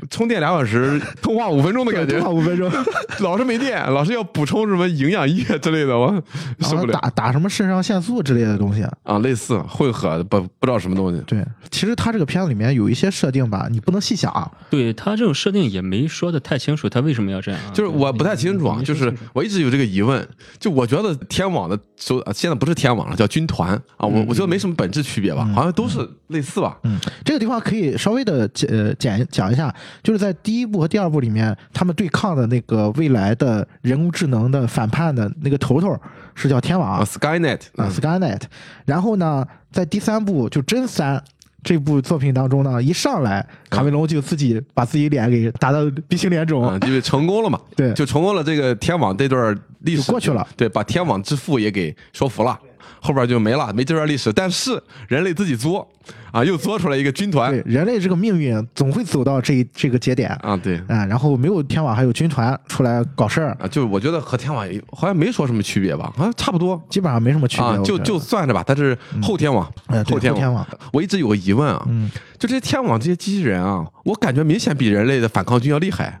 [0.09, 2.71] 充电两小时，通话五分钟的感觉通话五分钟，
[3.21, 6.21] 老是没电，老是要补充什么营养液之类的，我
[6.59, 8.83] 受不了打打什么肾上腺素之类的东西。
[9.03, 11.21] 啊，类似混合，不不知道什么东西。
[11.25, 14.49] 对，其实他这个片子里面有一些设定吧，你不能细想啊。
[14.69, 17.71] 对他这种设定也没说的太清楚，他为什么要这样啊？
[17.73, 20.27] 就是我不太清楚啊，就是我一直有这个疑问，
[20.59, 26.77] 就我觉得天网的首啊现在不是天网了，叫军团啊，我我觉得没什么本质区别吧，好像都是类似吧。
[26.83, 35.95] 嗯，这个地方可以稍微的简呃简讲一下下，就是在第一部和第二部里面，他们对抗的那个未来的人工智能的反叛的那个头头
[36.35, 38.41] 是叫天网啊，Skynet 啊嗯 Skynet，
[38.85, 41.23] 然后呢，在第三部就真三。
[41.61, 52.57] 这部作品当中呢，一上来卡梅隆就自己把自己脸给打到鼻青脸肿，啊，因为成功了嘛，对就成功了这个天网这段历史过去了，对，把天网之父也给说服了。
[53.01, 54.31] 后边就没了，没这段历史。
[54.33, 55.87] 但是人类自己作
[56.31, 57.51] 啊，又作出来一个军团。
[57.51, 60.29] 对人类这个命运总会走到这这个节点。
[60.41, 60.77] 啊，对。
[60.87, 66.81] 啊，然后没有天网，还有军团出来搞事儿，啊，就我觉得和天网也好像没说什么区别吧，好像差不多。
[66.89, 67.65] 基本上没什么区别。
[67.65, 69.65] 啊，就就算着吧，它是后天网，
[70.07, 70.65] 后天网。
[70.91, 76.19] 我一直有个疑问啊，嗯，就这些天网这些机器人啊，我感觉明显比人类的反抗军要厉害，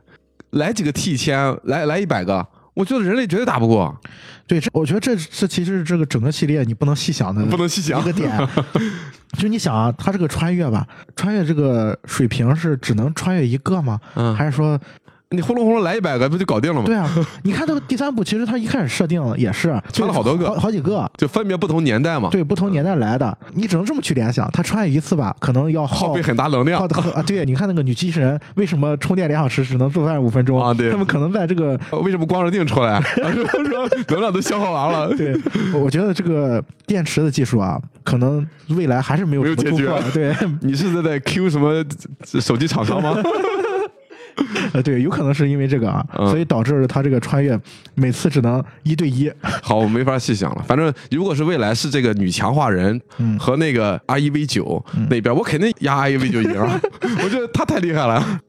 [0.51, 2.45] 来几个 T 一千，来来一百个，
[2.79, 3.93] 我觉得人类绝对打不过。
[4.47, 8.31] 对，这我觉得这这其实是这个整个系列你不能细想的，不能细想一个点。
[9.37, 13.99] 就你想啊，他这个穿越吧，穿越这个水平是只能穿越一个吗？
[14.15, 14.79] 嗯还是说，
[15.35, 16.87] 你轰隆轰隆来一百个，不就搞定了吗？
[16.87, 17.07] 对啊？
[17.43, 21.07] 你看这个第三部，其实它一开始设定也是 穿了好多个好好几个。
[21.17, 24.49] 就分别不同年代嘛，对，不同年代来的，你只能这么去联想。
[24.51, 27.11] 它穿越一次吧，可能要耗耗费很大能量耗。
[27.11, 27.21] 啊！
[27.21, 32.99] 对，你看那个女机器人为什么充电两小时只能做饭五分钟啊对他们可能在这个为什么光着腚出来？
[33.13, 33.31] 说
[33.63, 35.15] 说能量都消耗完了。
[35.15, 35.39] 对，
[35.75, 40.11] 我我觉得这个电池的技术啊，可能未来还是没有没有解决什么突破。
[40.11, 41.85] 对，你是在在 Q 什么
[42.25, 43.15] 手机厂商吗？
[44.73, 47.59] 呃，对，有可能是因为这个啊，嗯所以导致了他这个穿越
[47.95, 49.31] 每次只能一对一。
[49.61, 50.63] 好，我没法细想了。
[50.67, 56.79] 反正如果是未来是这个女强化人嗯和那个 R E V 九那边，我肯定压 R E V 九赢啊！
[57.23, 58.39] 我觉得他太厉害了。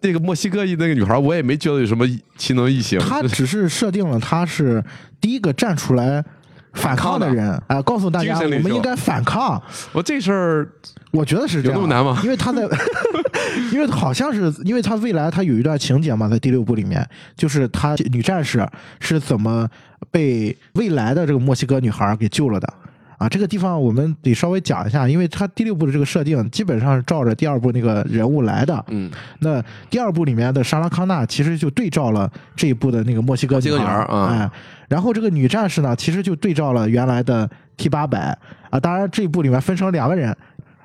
[0.00, 2.06] 那个墨西哥裔那个女孩，我也没觉得有什么
[2.36, 3.00] 奇能异形。
[3.00, 4.82] 他 只是设定了他是
[5.20, 6.24] 第一个站出来
[6.78, 9.60] 反抗的人啊、告诉大家我们应该反抗。
[9.92, 10.68] 我这事儿
[11.10, 12.62] 我觉得是这样，有那么难吗因为他在，
[13.72, 18.66] 因为好像是因为他未来他有一段情节嘛，在第六部里面，就是他女战士
[19.00, 19.68] 是怎么
[20.10, 22.72] 被未来的这个墨西哥女孩给救了的。
[23.18, 28.84] 啊，这个地方我们得稍微讲一下，因为它第六部的这个设定基本上是照着第二部那个人物来的。
[28.88, 34.50] 嗯，那第二部里面的莎拉康纳其实就对照了这一部的那个墨西哥女孩孩啊哎，
[34.88, 38.38] 然后这个女战士呢，其实就对照了原来的 T 八百
[38.70, 40.36] 啊，当然这一部里面分成两个人，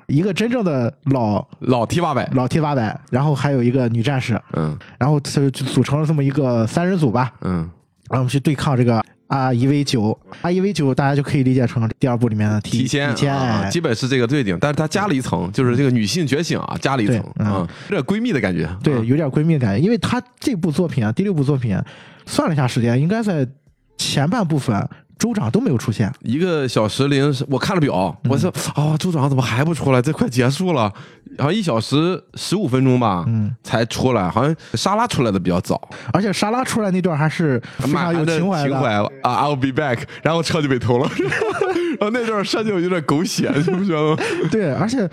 [0.08, 4.76] 一个真正的老老 T 八百，老 T 八百，然后还有一个女战士，嗯。
[4.98, 7.58] 然后就就组成了这么一个三人组吧，嗯，
[8.08, 9.00] 然后我们去对抗这个
[9.34, 18.68] R 一 V 九，R 一 V 九大家就可以理解成第二部里面的提前千，啊，哎基本是这个对顶，但是它加了一层，就是这个女性觉醒啊，加了一层嗯啊，有点闺蜜的感觉。
[18.82, 21.76] 对，啊有点闺蜜感觉，因为她这部作品啊，第六部作品，
[22.26, 23.46] 算了一下时间，应该在
[23.98, 24.76] 前半部分
[25.18, 26.12] 州长都没有出现。
[26.20, 30.02] 一个小时零，我看了表，我说啊，州长怎么还不出来？
[30.02, 30.92] 这快结束了，
[31.38, 35.80] 好像一小时十五分钟吧，嗯，才出来，好像莎拉出来的比较早，
[36.12, 38.68] 而且莎拉出来那段还是非常有情怀的。
[38.68, 41.08] 情怀啊，I'll be back，然后车就被偷了，
[42.00, 44.22] 然后那段设定有点狗血，你不觉得吗？
[44.50, 45.08] 对，而且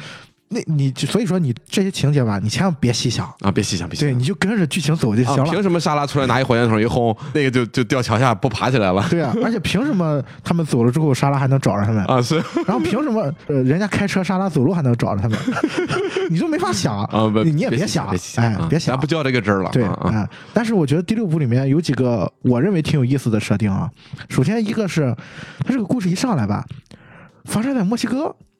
[0.53, 5.43] 那你所以说你这些情节吧，你千万别细想，啊，别细想，别细想对，你就跟着剧情走就行啊，了。
[5.45, 9.05] 凭什么莎拉出来拿一火箭筒一轰，那个就就掉桥下不爬起来了？
[9.09, 12.03] 对啊，而且凭什么他们走了之后，莎拉还能找着他们？
[12.05, 12.35] 啊，是
[12.67, 15.39] 然后凭什么呃，人家开车，莎拉走路还能找着他们？
[16.29, 19.69] 你就没法想啊，不，你你也别想，别想哎啊，别想咱不，较这个真儿了。
[19.71, 23.89] 对哎但是我觉得第六部里面有几个我认为挺有意思的设定啊。
[24.27, 25.15] 首先一个是，
[25.65, 26.65] 它这个故事一上来吧，
[27.45, 28.50] 发生在墨西哥，对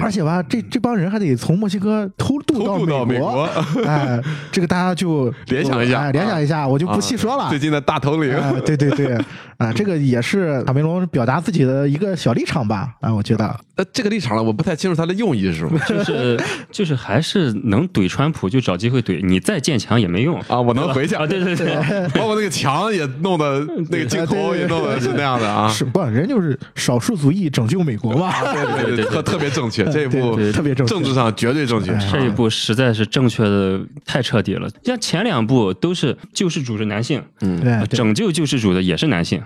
[0.00, 3.48] 而且吧，这这帮人还得从墨西哥偷渡偷渡到美美国，
[3.86, 4.20] 哎，
[4.50, 6.00] 这个大家就联想一下。
[6.00, 7.48] 哎联想一下，我就不细说了。
[7.50, 9.18] 最近的大头领，哎，对对对，
[9.58, 15.78] 啊，这个也是卡梅隆表达自己的一个小立场吧，啊，我觉得，呃，这个立场呢，我不太清楚他的用意是什么。
[15.86, 20.38] 就是就是还是能怼川普就找机会怼，你再建墙也没用。
[20.48, 21.26] 啊，我能回去啊！
[21.26, 21.74] 对对对，
[22.14, 25.68] 包括 那个墙也弄的，那个镜头也弄的是那样的啊。
[25.68, 31.92] 是不，人就是少数族裔拯救美国嘛，对对对，特特别正确，这一部特别正确政治上绝对正确。
[31.92, 34.68] 哎这一部实在是正确的太彻底了。
[34.84, 39.42] 像前两部都是救世主是男性，嗯，拯救救世主的也是男性，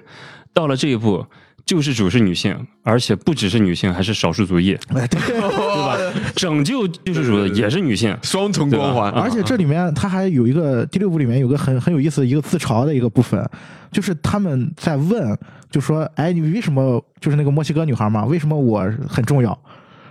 [0.53, 1.25] 到了这一步。
[1.67, 4.75] 救世主是女性，而且不只是女性，还是少数族裔。
[4.89, 5.07] 对
[5.39, 5.99] 吧？
[6.35, 13.47] 拯救救世主的也是女性，双重光环，而且这里面他还有一个第六部里面有个很很有意思的一个自嘲的一个部分，
[13.93, 15.39] 就是他们在问，
[15.71, 18.25] 就说，哎，你为什么就是那个墨西哥女孩嘛？
[18.25, 19.53] 为什么我很重要？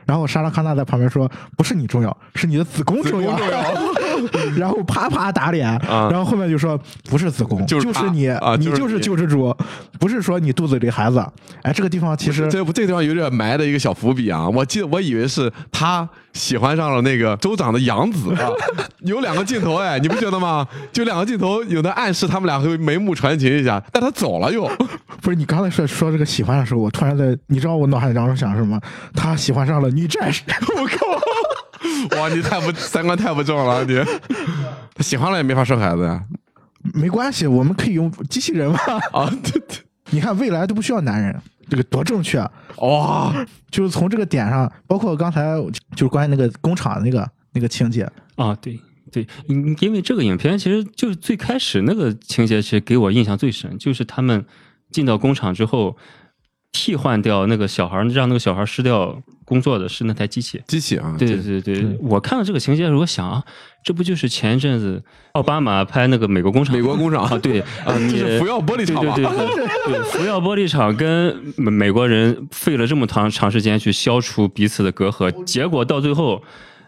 [0.07, 3.37] 然后莎拉康纳在旁边说：“不是你重要，是你的子宫重要。
[3.37, 3.61] 重要
[4.57, 9.55] 然后啪啪打脸，啊然后后面就说：“不是子宫，就是他你，你就是啊就是救世主，
[9.99, 11.23] 不是说你肚子里孩子。”
[11.61, 14.47] 哎，这个地方其实这这个地方有点埋的一个小伏笔啊！
[14.47, 18.49] 我记得我以为是他喜欢上了那个州长的养子啊，
[19.03, 20.65] 有两个镜头哎，你不觉得吗？
[20.93, 24.69] 就两个镜头有的暗示他们俩会眉目传情一下，但他走了又。
[25.21, 28.79] 不是你刚才说说这个喜欢的时候，我突然在，你知道我脑海当中想什么？
[29.13, 30.43] 他喜欢上了女战士。
[30.75, 32.17] 我靠！
[32.19, 33.99] 哇，你太不三观太不正了，你。
[34.93, 36.23] 他喜欢了也没法生孩子呀。
[36.93, 38.79] 没关系，我们可以用机器人嘛。
[39.11, 39.77] 啊，对对，
[40.11, 41.35] 你看未来都不需要男人，
[41.69, 42.51] 这个多正确啊！
[42.77, 45.55] 哇，就是从这个点上，包括刚才
[45.95, 48.79] 就是关于那个工厂的那个那个情节，啊，对
[49.11, 54.45] 对，因因为这个影片其实就是最开始那个情节，其实给我印象最深，就是他们
[54.91, 55.95] 进到工厂之后，
[56.71, 60.61] 替换掉那个小孩，让那个小孩失掉工作的是那台机器。
[60.67, 63.43] 机器啊，对这对对对，我看到这个情节，我想啊，
[63.83, 65.01] 这不就是前一阵子
[65.33, 66.75] 奥巴马拍那个美国工厂？
[66.75, 69.15] 美国工厂啊，对啊， 这是福耀玻璃厂吧？
[69.15, 69.67] 对对对对
[69.97, 76.43] 对，福耀玻璃厂跟美美国人费了这么长长时间去消除彼此的隔阂，结果到最后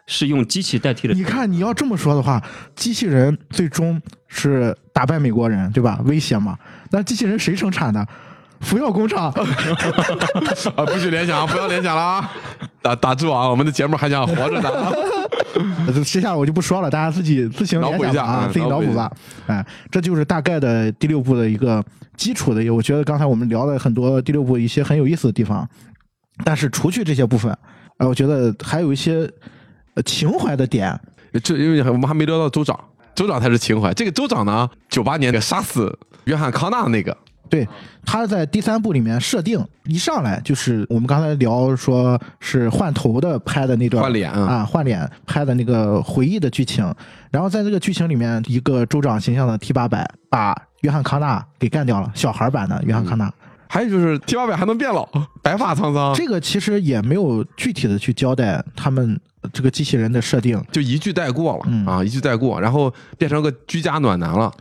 [0.06, 1.14] 是用机器代替了。
[1.14, 2.44] 你看，你要这么说的话，
[2.76, 6.02] 机器人最终是打败美国人，对吧？
[6.06, 6.58] 威胁嘛。
[6.92, 8.06] 那机器人谁生产的？
[8.62, 9.32] 福耀工厂。
[10.76, 12.32] 啊，不许联想，不要联想了啊！
[12.82, 14.72] 打打住啊，我们的节目还想活着呢。
[16.04, 19.10] 接下来我就不说了，大家自己自行脑补一下啊，嗯自己脑补吧。
[19.48, 21.84] 哎，这就是大概的第六部的一个
[22.18, 22.70] 基础的。
[22.74, 25.68] 我觉得刚才我们聊了很多第六部一些很有意思的地方，
[26.44, 27.58] 但是除去这些部分，
[28.00, 29.30] 呃，我觉得还有一些
[29.94, 31.00] 呃情怀的点。
[31.44, 32.78] 这因为我们还没聊到州长，
[33.16, 33.94] 州长才是情怀。
[33.94, 35.98] 这个州长呢，九八年给杀死
[36.30, 37.16] 约翰康纳那个，
[37.50, 37.68] 对，
[38.06, 46.94] 他在第三部里面设定一上来就是我们刚才聊说是换头的拍的那段换脸啊啊，换脸拍的那个回忆的剧情，
[47.32, 53.34] 然后在这个剧情里面，一个州长形象的 T 八百把约翰康纳给干掉了，小孩版的约翰康纳。
[53.68, 55.08] 还有就是 T 八百还能变老，
[55.42, 59.20] 白发苍苍，这个其实也没有具体的去交代他们
[59.52, 60.64] 这个机器人的设定。
[60.72, 64.52] 就一句带过了、嗯啊，一句带过，然后变成个居家暖男了。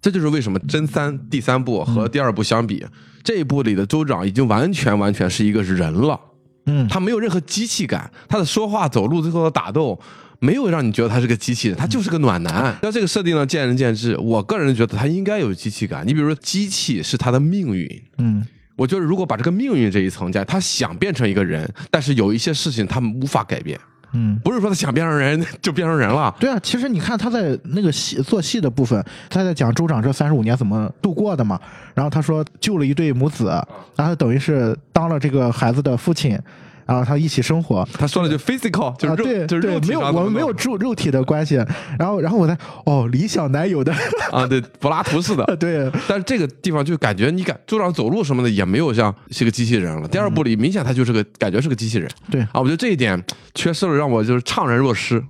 [0.00, 2.84] 这就是为什么真三第三部和第二部相比，
[3.24, 6.20] 这一部里的州长已经完全完全是一个人了，
[6.66, 9.98] 嗯，他没有任何机器感，他的说话走路最后的打斗。
[10.38, 12.76] 没有让你觉得他是个机器人，他就是个暖男。
[12.82, 14.14] 那这个设定呢，见仁见智。
[14.18, 16.06] 我个人觉得他应该有机器感。
[16.06, 23.80] 你比如说，机器是他的命运，嗯我觉得如果把这个命运这一层加，他想变成一个人，但是有一些事情他们无法改变，
[24.12, 24.38] 嗯。
[24.44, 26.34] 不是说他想变成人 就变成人了。
[26.38, 31.60] 对啊，其实你看他在那个戏做戏的部分，他在讲州长这三十五年怎么度过的嘛。
[31.94, 33.50] 然后他说救了一对母子，
[33.96, 36.38] 然后等于是当了这个孩子的父亲，
[36.86, 37.86] 然后他一起生活。
[37.92, 41.56] 他说了就 physical，就是啊，肉，就是肉，体没有我们没有肉肉体的关系。
[41.98, 43.92] 然后然后我在哦，理想男友的，
[44.32, 45.44] 啊，对，柏拉图式的。
[45.56, 50.08] 对，但是这个地方就感觉你感就让走路什么的也没有像是个机器人了。
[50.08, 53.22] 第二部里明显他就是个感觉是个机器人对啊，我觉得这一点
[53.54, 55.22] 缺失了，让我就是怅然若失。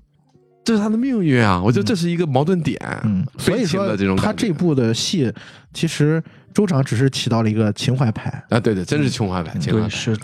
[0.65, 1.63] 这是他的命运啊！
[1.65, 5.33] 我觉得这是一个矛盾点，嗯，所以说他这部的戏，
[5.73, 6.21] 其实
[6.57, 8.43] 州长只是起到了一个情怀牌。
[8.49, 10.17] 啊，对对，真是情怀牌，情怀牌对是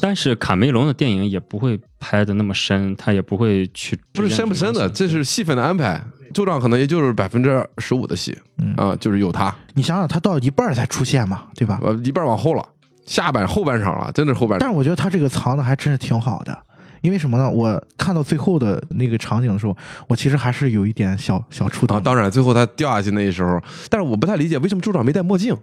[0.00, 6.00] 但是卡梅隆的电影也不会拍的那么深，他也不会去不是深不深的，这是戏份的安排。
[6.32, 11.80] 州长可能也就是百分之十五的戏嗯啊，就是有他，你想想，他到一半儿才出现嘛，对吧？
[11.82, 12.64] 呃，一半往后了，
[13.04, 14.60] 下半后半场了，真的是后半场。
[14.60, 16.56] 但是我觉得他这个藏的还真是挺好的，
[17.02, 17.48] 因为什么呢？
[17.48, 19.76] 我看到最后的那个场景的时候，
[20.08, 22.00] 我其实还是有一点小小触动啊，。
[22.00, 25.56] 当然，最后他掉下去那时候，但是我不太理解为什么州长没戴墨镜，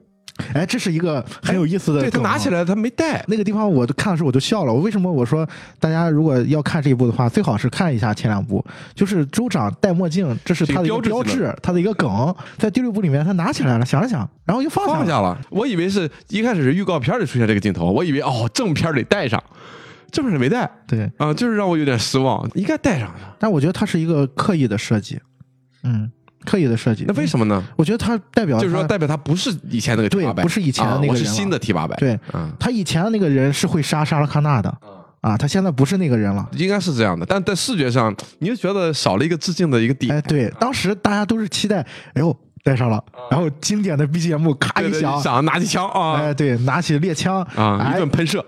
[0.54, 4.74] 哎，这是一个很有意思的对他拿起来他没戴，那个地方，我都看的时候我就笑了。
[4.74, 5.48] 我为什么我说
[5.80, 8.64] 大家如果要看这一部的话，最好是看一下前两部，
[8.96, 12.36] 就是州长戴墨镜，这是他的一个标志标志，他的一个梗。
[12.58, 14.98] 在第六部里面，他拿起来了，想了想，然后又放下了。
[15.00, 15.40] 放下了。
[15.50, 19.42] 我以为是一开始是预告片里出现这个镜头，我以为哦正片里戴上，
[20.14, 20.70] 正片里没带。
[20.88, 23.20] 对，啊，就是让我有点失望，应该带上的。
[23.38, 25.20] 但我觉得它是一个刻意的设计，
[25.84, 26.10] 嗯，
[26.46, 27.04] 刻意的设计。
[27.06, 27.62] 那为什么呢？
[27.76, 32.50] 我觉得它代表他就是说代表他不是以前那个 T 对八百，不是以前的那个人啊是新的 T 八百，对嗯。
[32.58, 34.74] 他以前的那个人是会杀沙拉康纳的。
[35.22, 36.46] 啊，他现在不是那个人了。
[36.58, 40.14] 应该是这样的，但在视觉上，你就觉得少了一个致敬的一个点。
[40.14, 41.80] 哎，对，当时大家都是期待，
[42.14, 43.02] 哎呦带上了，
[43.32, 46.16] 然后经典的 BGM 咔对对一响，想拿起枪啊。
[46.16, 47.42] 哎，对，拿起猎枪。
[47.56, 47.98] 啊，一哎。
[48.00, 48.46] 顿喷射，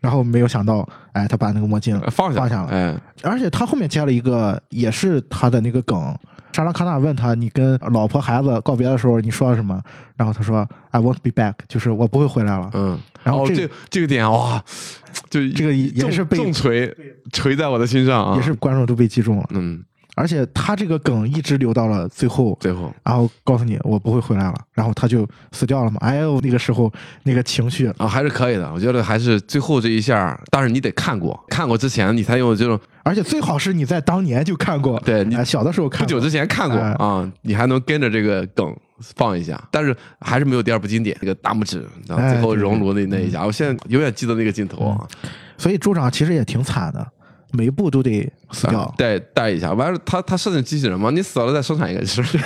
[0.00, 6.16] 然后没有想到，哎，他把那个墨镜呃放下放下了，哎，而且他后面接了一个也是他的那个梗，
[6.52, 9.80] 莎拉卡纳问他：“你跟老婆孩子告别的时候，你说了什么？”
[10.16, 12.70] 然后他说：“I won't be back，就是我不会回来了。
[12.74, 14.62] 嗯，哦，然后这这这个点哇，
[15.28, 16.94] 就这个也也是被重锤
[17.32, 19.46] 锤在我的心上啊，也是观众都被击中了。
[19.50, 19.82] 嗯，
[20.20, 22.92] 而且他这个梗一直留到了最后，最后。
[23.02, 25.96] 然后告诉你我不会回来了，然后他就死掉了嘛。
[26.02, 26.92] 哎呦，那个时候
[27.22, 36.04] 那个情绪，啊还是可以的，我觉得还是最后这一下，但是你得看过，看过之前你才有这种而且最好是你在当年就看过，对你哎小的时候看过。
[36.04, 36.92] 不久之前看过哎。
[36.98, 45.08] 啊，你还能跟着这个梗放一下，但是还是没有第二部经典，那个大拇指，然后哎最后熔炉的那一下，我现在永远记得那个镜头啊，
[45.56, 47.06] 所以州长其实也挺惨的，
[47.52, 48.80] 每一步都得死掉。
[48.80, 52.38] 啊带带一下，完了他他设定机器人嘛，你死了再生产一个，是不是？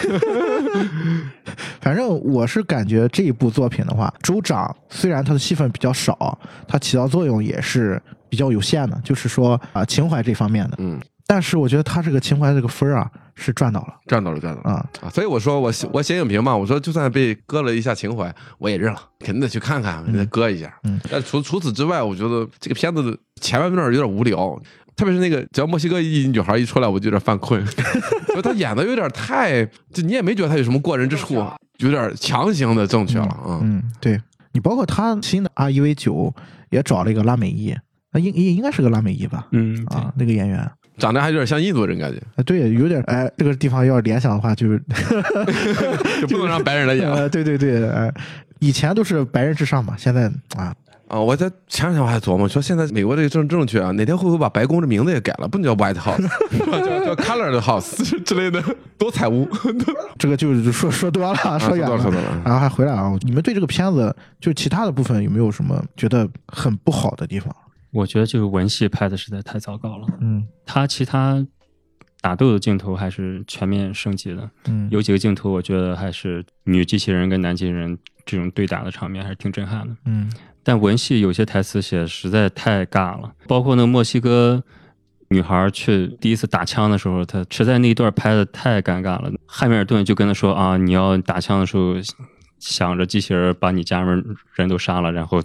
[1.81, 10.77] 反正我是感觉这一部作品的话，州长虽然他的戏份比较少，他起到作用也是比较有限的，就是说啊、情怀这方面的。
[10.79, 14.71] 嗯，但是我觉得他这个情怀这个分儿啊是赚到了赚到了，赚到了。
[14.71, 14.87] 啊。
[15.03, 20.75] 啊，所以我说我我写影评嘛，我说就算被割了一下情怀，我也认了，肯定得去看看，得割一下。
[20.85, 24.61] 嗯，但除除此之外，我觉得这个片子的前半段有点无聊，
[24.97, 27.65] 特别是那个只要墨西哥裔女孩一出来，我就有点犯困，
[28.35, 31.35] 就她演的有点太，就你也没觉得她有什么过人之处，
[31.79, 33.61] 有点强行的正确了啊。
[33.63, 34.21] 嗯，对
[34.53, 36.33] 你包括她新的 R E V 九
[36.71, 37.77] 也找了一个拉美裔，
[38.13, 39.49] 那应应应该是个拉美裔吧？
[39.53, 40.71] 嗯，啊，那个演员。
[40.97, 44.81] 长得还有点像印度人感觉，啊，对，有点哎，这个地方要联想的话，就是
[46.25, 48.09] 就不能让白人来演呃，对对对，哎，
[48.61, 50.73] 以前都是白人至上嘛，现在啊，
[51.15, 51.21] 啊！
[51.21, 56.21] 我在前两天我还琢磨说，现在美国这个政正确啊，哪天会不会把白宫的名字也改了，不能叫 White House，
[56.85, 58.61] 叫叫 Colored House 之类的
[58.99, 59.49] 多彩屋。
[60.19, 63.17] 这个就是说说多了，说远说多了说多了然后还回来啊。
[63.23, 67.55] 你们对这个片子就其他的部分有没有什么觉得很不好的地方？
[67.93, 70.07] 我觉得就是文戏拍的实在太糟糕了。
[70.21, 71.47] 嗯他其他
[72.21, 79.95] 打斗的镜头还是全面升级的，嗯，有几个镜头我觉得还是女机器人跟男机器人这种对打的场面还是挺震撼的。
[80.07, 80.31] 嗯
[80.63, 84.63] 但文戏有些台词写得实在太尬了，包括那个墨西哥
[85.29, 89.31] 女孩去第一次打枪的时候，她实在那一段拍的太尴尬了。
[89.47, 91.95] 汉密尔顿就跟她说啊，你要打枪的时候。
[92.67, 95.39] 想着机器人把你家人人都杀了，然后，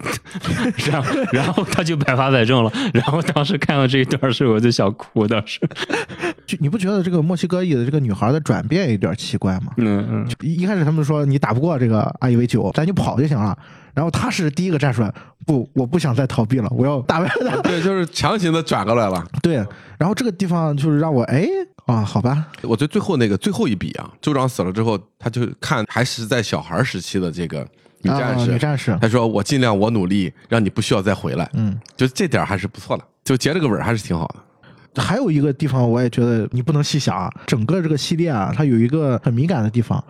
[0.90, 2.72] 然后，然后他就百发百中了。
[2.94, 5.28] 然后当时看到这一段时，我就想哭。
[5.28, 5.60] 当时，
[6.46, 9.74] 就你不觉得这个墨西哥裔的这个女孩的转变有点奇怪吗？
[9.76, 13.56] 嗯嗯，一一开始他们说你打不过这个 R 一 V 九，咱就跑就行了。
[13.94, 15.12] 然后他是第一个站出来，
[15.46, 17.56] 不，我不想再逃避了，我要打败他。
[17.62, 19.24] 对，就是强行的转过来了。
[19.42, 19.56] 对，
[19.98, 21.46] 然后这个地方就是让我哎
[21.86, 27.66] 啊，好吧，我觉得最后那个最后一笔啊，州长死了之后，他就看还是在小孩时期的这个
[28.02, 31.76] 女战啊士，女战士，他说我尽量我努力，让你不需要再回来，嗯。
[31.96, 35.02] 就这点还是不错的，就结这个尾还是挺好的。
[35.02, 37.30] 还有一个地方，我也觉得你不能细想啊。
[37.46, 40.02] 整个这个系列啊，它有一个很敏感的地方，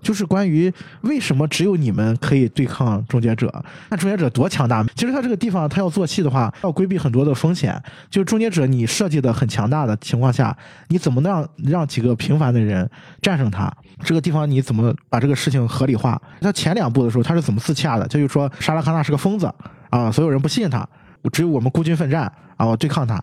[0.00, 0.72] 就是关于
[1.02, 3.52] 为什么只有你们可以对抗终结者。
[3.88, 4.84] 那终结者多强大？
[4.94, 7.80] 其实他这个地方，他要做戏的话，要规避很多的风险。
[8.10, 10.56] 就是终结者你设计的很强大的情况下，
[10.88, 12.88] 你怎么能让让几个平凡的人
[13.20, 13.72] 战胜他？
[14.04, 16.20] 这个地方你怎么把这个事情合理化？
[16.40, 18.06] 他前两部的时候他是怎么自洽的？
[18.06, 19.52] 他就说沙拉康纳是个疯子
[19.90, 20.88] 啊，所有人不信他，
[21.32, 23.22] 只有我们孤军奋战啊，我对抗他。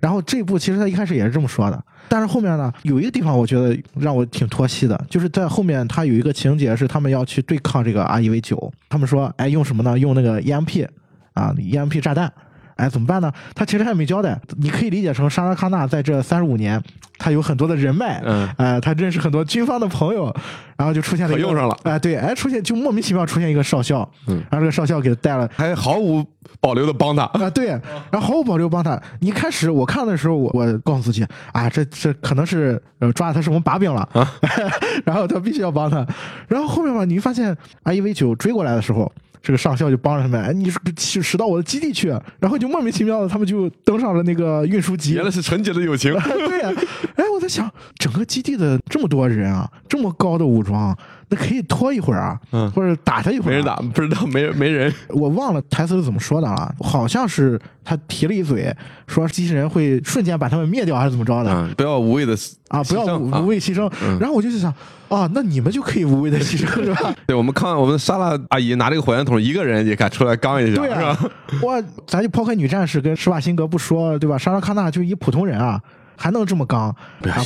[0.00, 9.98] 然后这一部其实他一开始也是这么说的，但是后面呢，有一个地方我觉得让我挺脱戏的，就是在后面他有一个情节是他们要去对抗这个 R E V 九，他们说，哎，用什么呢？
[9.98, 10.86] 用那个 EMP
[11.34, 12.32] 啊，EMP 炸弹。
[12.78, 13.30] 哎，怎么办呢？
[13.54, 16.80] 他其实还没交代，你可以理解成沙拉康纳在这三十五年，
[17.18, 20.34] 他有很多的人脉，嗯哎，他认识很多军方的朋友，
[20.76, 26.24] 然后就出现了一个用上了哎，对，哎，出现就莫名其妙出现一个少校，嗯然后这个少校给他带了还毫无
[26.60, 27.66] 保留的帮他，啊，对，
[28.12, 29.00] 然后毫无保留帮他。
[29.20, 34.30] 你一开始我看的时候，我我告诉自己啊，这这可能是呃抓他是我们把柄了啊，
[35.04, 36.06] 然后他必须要帮他。
[36.46, 39.10] 然后后面吧，你发现 I E V 九追过来的时候。
[39.48, 45.14] 这个上校就帮着他们，哎，你是去驶到我的基地去，然后就莫名其妙的，他们就登上了那个运输机。
[45.14, 46.12] 原来是纯洁的友情。
[46.20, 46.70] 对呀、
[47.14, 50.94] 哎，我在想，整个基地的这么多人啊，这么高的武装，
[51.30, 54.92] 那可以拖一会儿啊，嗯或者打他一会儿、啊，没人打，不知道没人没人。
[55.08, 58.74] 我忘了台词是怎么说的了，好像是他提了一嘴，
[59.06, 62.34] 说机器人会瞬间把他们灭掉，还是怎么着的、嗯，不要无谓的
[62.68, 62.82] 啊？
[62.84, 63.92] 不要无牺牲啊无谓牺牲。
[64.02, 64.72] 嗯然后我就在想，
[65.08, 67.14] 啊，那你们就可以无谓的牺牲是吧？
[67.26, 71.32] 对我们看我们莎拉阿姨拿这个火箭筒，一个人也敢出来刚一下，对啊是吧？，
[71.68, 74.38] 哇，咱就抛开女战士跟施瓦辛格不说，对吧？
[74.38, 75.80] 莎拉康纳就一普通人啊，
[76.18, 76.96] 还能这么刚啊？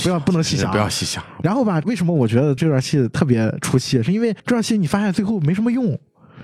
[0.03, 1.23] 不要不能细想，不要细想。
[1.43, 4.03] 然后吧，为什么我觉得这段戏特别出戏？
[4.03, 5.97] 是因为这段戏你发现最后没什么用，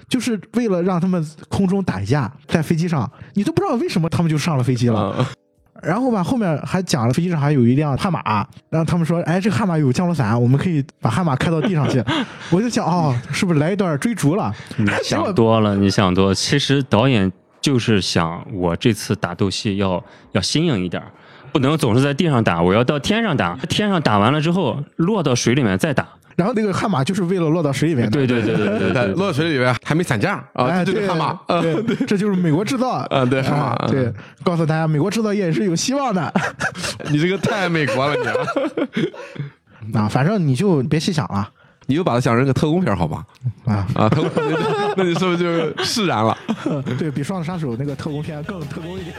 [0.09, 5.01] 就是为了让他们空中打一架，在飞机上，你都不知道为什么他们就上了飞机了。
[5.01, 5.27] 啊，
[5.83, 8.21] 然后吧，后面还讲了飞机上还有一辆悍马，
[8.69, 12.03] 然后他们说，哎，这个悍马有降落伞，我们可以把悍马开到地上去。
[12.51, 14.53] 我就想，哦，是不是来一段追逐了？
[14.77, 16.35] 你想多了，你想多了。
[16.35, 20.03] 其实导演就是想我这次打斗戏要
[20.33, 21.13] 要新颖一点儿，
[21.53, 23.57] 不能总是在地上打，我要到天上打。
[23.69, 26.07] 天上打完了之后，落到水里面再打。
[26.37, 28.09] 然后那个悍马就是为了落到水里面。
[28.11, 34.13] 对对对对对对，落到水里面还没散架啊，哎，对这就是悍马啊，对， 这就是美国制造啊对悍马啊对，
[34.45, 36.33] 告诉大家，美国制造业是有希望的
[37.11, 38.29] 你这个太美国了你
[39.99, 40.09] 啊， 啊。
[40.09, 41.49] 反正你就别细想了
[41.87, 43.25] 你就把它想成个特工片好吧？
[43.65, 44.31] 啊，啊，特工，
[44.97, 46.37] 那你是不是就释然了？
[46.99, 49.17] 对比《双子杀手》那个特工片更特工一点。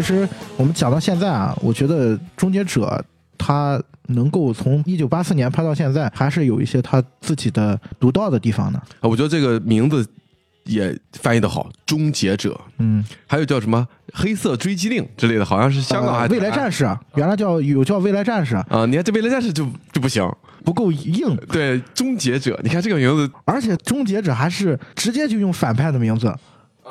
[0.00, 0.26] 其实
[0.56, 2.86] 我们讲到现在啊，我觉得《终结者》
[3.36, 8.78] 它能够从一九八四年拍到现在，还是有一些它自己的独到的地方的。
[8.78, 10.06] 啊我觉得这个名字
[10.64, 20.26] 也翻译的好，《终结者》，嗯，还有叫什么“黑色追击令”之类的，好像是香港还呃未来战士，原来叫有叫未来战士，啊，你看这未来战士就就不行，
[20.64, 23.30] 不够硬，对，终结者，你看这个名字。
[23.44, 26.34] 而且终结者还是直接就用反派的名字，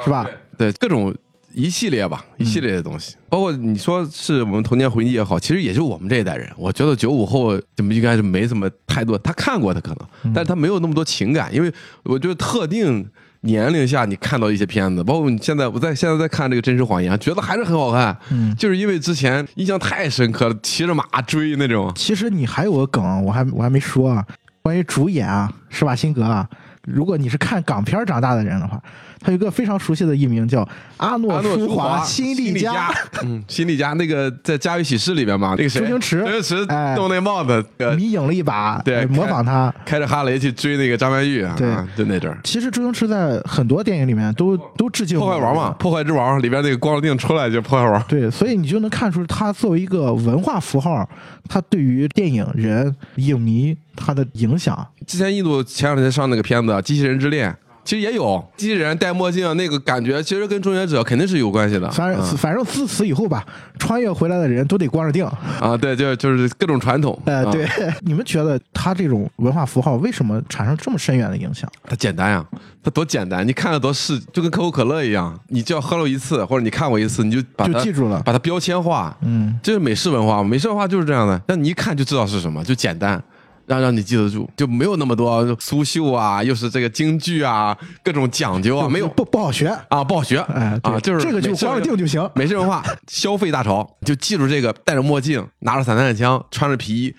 [0.04, 0.30] 是吧？
[0.58, 1.16] 对各种
[1.54, 6.50] 一系列吧，一系列的东西，包括你说是我们童年回忆也好，其实也就我们这一代人。
[6.58, 11.74] 我觉得九五后怎么应该是没什么太多，他看过他可能，但是他没有那么多情感，因为
[12.04, 13.08] 我觉得特定。
[13.42, 24.28] 年龄下，你看到一些片子，包括你现在我在现在在看这个《真实谎言》，觉得还是很好看，嗯就是因为之前印象太深刻了，骑着马追那种，其实你还有个梗，我还我还没说啊，
[24.62, 26.50] 关于主演啊，施瓦辛格啊。
[26.84, 28.82] 如果你是看港片长大的人的话，
[29.22, 30.68] 他有一个非常熟悉的艺名叫
[30.98, 32.90] 阿诺舒华华辛利利加，
[33.22, 36.20] 嗯，辛利加那个在《家有喜事》里边嘛，那个谁，周星驰。
[36.22, 36.66] 周星驰。
[36.70, 39.74] 哎戴那帽子，呃迷影了一把，对呃模仿他。
[39.86, 41.70] 开着哈雷去追那个张曼玉啊，对。
[41.98, 42.38] 就那阵儿。
[42.44, 51.08] 其实周星驰在很多电影里面都都致敬破坏王嘛，破坏之王里边那个光腚出来就是破坏王，对，所以你就能看出他作为一个文化符号，
[51.50, 54.88] 他对于电影人、影迷他的影响。
[55.08, 57.52] 之前印度前两天上那个片子《机器人之恋》，
[57.84, 61.90] 其实也有机器人戴墨镜那个感觉，其实跟终结者肯定是有关系的。
[61.92, 63.44] 反正、嗯反正自此以后吧，
[63.80, 65.26] 穿越回来的人都得光着腚。
[65.60, 67.20] 啊，对，就就是各种传统。
[67.26, 67.68] 呃，啊对，
[68.02, 71.70] 你们觉得他这种文化符号为什么产生这么深远的影响？
[71.84, 72.46] 它简单呀，
[72.84, 79.18] 它多简单，你看了多是，就跟可口可乐一样，你只要喝了一次，或者你看过一次，你就把它就记住了把它标签化。
[79.22, 83.22] 嗯，这是美式文化，美式文化就是这样的，那你一看就知道是什么，就简单，
[83.70, 89.68] 让让你记得住，就没有那么多苏绣啊，又是这个京剧啊，各种讲究啊，没有不不好学。
[89.90, 92.28] 啊，不好学，哎，啊，就是这个就光着腚就行。
[92.34, 97.16] 美式文化消费大潮，就记住这个，戴着墨镜，拿着散弹枪，穿着皮衣，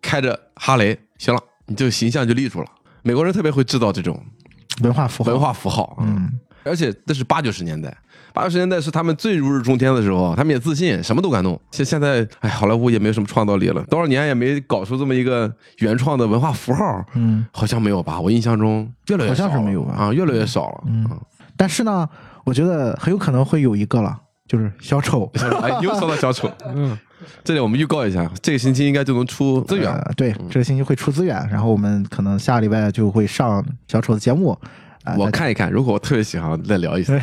[0.00, 2.66] 开着哈雷，行了，你这个形象就立住了。
[3.02, 4.20] 美国人特别会制造这种
[4.82, 6.28] 文化符号，文化符号，嗯，
[6.64, 7.96] 而且那是八九十年代，
[8.34, 11.60] 八九十年代是他们最如日中天的时候，他们也自信，什么都敢弄。
[11.70, 18.20] 现现在，哎，好莱坞也没有什么创造力了，多少年也没搞出这么一个原创的文化符号，嗯，好像没有吧？
[18.20, 20.84] 我印象中越来越好像是没有吧啊，越来越少了。
[20.86, 21.06] 嗯
[21.54, 22.08] 但是呢，
[22.44, 24.18] 我觉得很有可能会有一个了，
[24.48, 25.30] 就是小丑。
[25.62, 26.98] 哎，又说到小丑， 嗯，
[27.44, 29.92] 这里我们预告一下，这个星期应该就能出资源。
[29.92, 34.58] 呃对，这个星期会出资源，然后我们可能下礼拜就会上小丑的节目。
[35.04, 37.20] 啊、我看一看，如果我特别喜欢，再聊一次。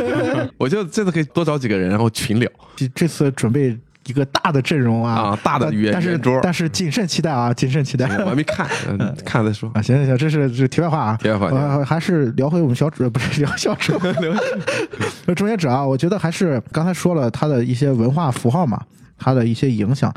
[0.56, 6.40] 我觉得这次可以多找几个人，然后群聊这这次准备一个大的阵容啊，啊，大的但圆但是圆桌。
[6.42, 8.06] 但是谨慎期待啊，谨慎期待。
[8.18, 9.70] 我还没看， 嗯看了再说。
[9.74, 11.16] 啊，行行行，这是这题外话啊。
[11.18, 15.86] 题外话还是聊回我们小主，不是聊小丑，聊终结者啊。
[15.86, 18.80] 我觉得还是刚才说了他的一些文化符号嘛，
[19.18, 20.10] 他的一些影响。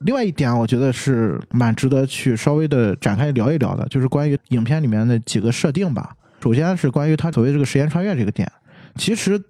[0.00, 6.10] 另外一点啊，我觉得是蛮值得去稍微的展开聊一聊的，就是关于影片里面的几个设定吧。
[6.46, 8.48] 首先是关于他所谓这个时间穿越这个点，
[8.94, 9.42] 其实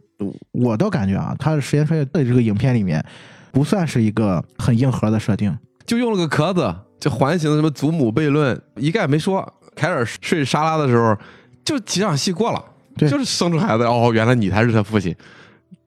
[0.50, 3.04] 我倒感觉啊，他的时间穿越在这个影片里面
[3.52, 5.54] 不算是一个很硬核的设定。
[5.84, 9.46] 就用了个壳子，就环形的什么祖母悖论一概没说。
[9.74, 11.14] 凯尔睡沙拉的时候，
[11.62, 12.64] 就几场戏过了，
[12.96, 15.14] 对就是生出孩子，哦，原来你才是他父亲，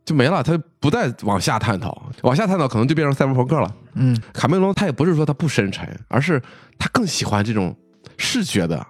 [0.05, 3.75] 就没了，他不再往下探讨，往下探讨可能就变成赛博朋克了。
[3.95, 6.39] 嗯，卡梅隆他也不是说他不深沉，而是
[6.77, 7.75] 他更喜欢这种
[8.15, 8.85] 视觉的、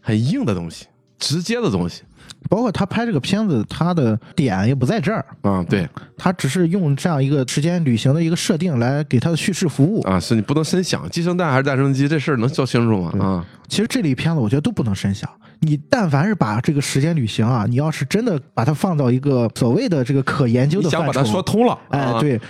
[0.00, 0.86] 很硬的东西、
[1.18, 2.02] 直接的东西。
[2.48, 10.00] 包括他拍这个片子，他的点也不在这儿，啊、对他只是用这样一个时间旅行的一个设定来给他的叙事服务。
[10.02, 13.12] 啊，是你不能深想，鸡生蛋还是蛋生鸡，这事儿能说清楚吗？
[13.18, 15.28] 啊，其实这类片子我觉得都不能深想。
[15.58, 22.40] 你但凡是把这个时间旅行啊，你要是真的把它放到一个所谓的这个可研究的范畴，想把它说通了，哎，啊，对，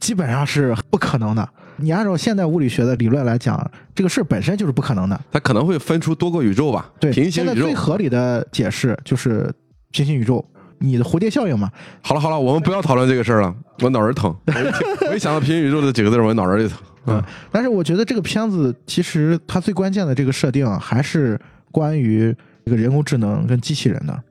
[0.00, 1.48] 基本上是不可能的。
[1.78, 5.20] 你按照现代物理学的理论来讲，这个事儿本身就是不可能的。
[5.30, 7.74] 它可能会分出多个宇宙吧，对，平行宇宙现在最。
[7.74, 9.52] 合理的解释就是
[9.90, 10.44] 平行宇宙，
[10.78, 11.70] 你的蝴蝶效应嘛。
[12.02, 14.34] 好了好了，我们不要讨论这个事儿了，我脑仁疼。
[14.46, 16.78] 我一听我一想到平行宇宙这几个字儿，我脑仁就疼。
[17.06, 17.22] 嗯，
[17.52, 21.38] 但是我觉得这个片子其实它最关键的这个设定还是
[21.70, 24.22] 关于这个人工智能跟机器人的。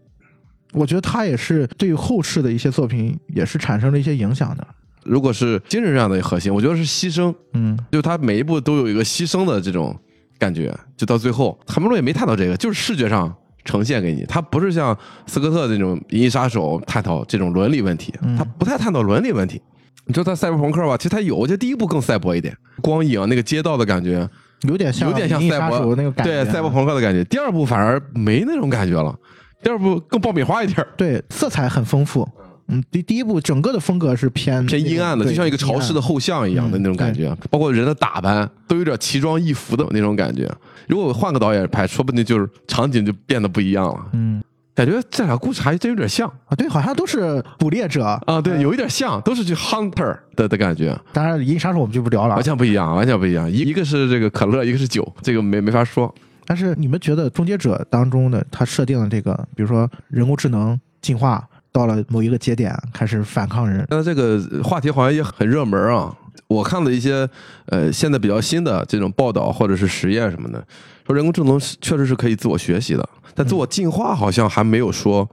[0.74, 4.68] 我觉得它也是对于后世的一些作品也是产生了一些影响的。
[5.06, 9.96] 如果是精神上的核心，我觉得是牺牲，嗯，就他每一步都有一个牺牲的这种
[10.38, 13.34] 感觉，就到最后，海默洛也没探讨这个，就是视觉上
[13.64, 14.98] 呈现给你，他不是像
[15.28, 19.62] 斯科特这种《银翼杀手》探讨这种伦理问题，嗯他不太探讨伦理问题。
[20.08, 24.28] 你说他赛博朋克吧，其实他有，我觉得第一部更赛博一点，光影那个街道的感觉，
[24.68, 27.24] 有点像有点像赛博那个感觉，啊对赛博朋克的感觉。
[27.24, 29.16] 第二部反而没那种感觉了，
[29.64, 32.28] 第二部更爆米花一点，对色彩很丰富。
[32.68, 40.52] 嗯，第第一部整个的风格是偏偏阴暗的，就像一个潮湿的后巷一样的那种感觉，包括人的打扮都有点奇装异服的那种感觉。
[40.88, 44.06] 如果换个导演拍，说不定就是场景就变得不一样了。
[44.14, 44.42] 嗯
[44.74, 48.04] 感觉这俩故事还真有点像啊，对，好像都是捕猎者。
[48.04, 52.44] 啊，对，有一点像，都是去 hunter 的的感觉，当然，银翼杀手我们就不聊了完。
[52.44, 53.50] 全不一样，完全不一样。
[53.50, 56.14] 一一个是这个可乐，一个是酒，这个没没法说。
[56.46, 61.42] 但是你们觉得《终结者》当中的它设定的这个，比如说人工智能进化
[61.76, 66.16] 到了某一个节点，开始反抗人，那这个话题好像也很热门啊。
[66.48, 67.28] 我看了一些
[67.66, 70.66] 呃现在比较新的这种报道或者是实验什么的，
[71.06, 75.30] 说人工智能确实是可以自我学习的，但自我进化好像还没有说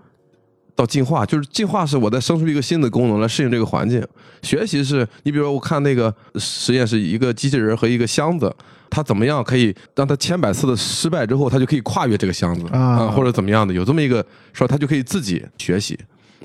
[0.75, 4.05] 到进化，就是进化是我在生出一个新的功能来适应这个环境，
[4.43, 8.53] 学习是你比如说我看那个实验是一个机器人和一个箱子。
[8.95, 13.73] 它怎么样可以让它千百次的失败之后，它就可以跨越这个箱子啊啊，或者怎么样的？
[13.73, 14.23] 有这么一个
[14.53, 15.99] 说，它就可以自己学习。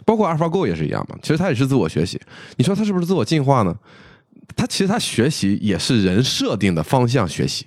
[0.06, 2.20] 包括 AlphaGo 也是一样嘛，其实它也是自我学习。
[2.56, 3.76] 你说它是不是自我进化呢？
[4.56, 7.66] 它其实它学习也是人设定的方向学习，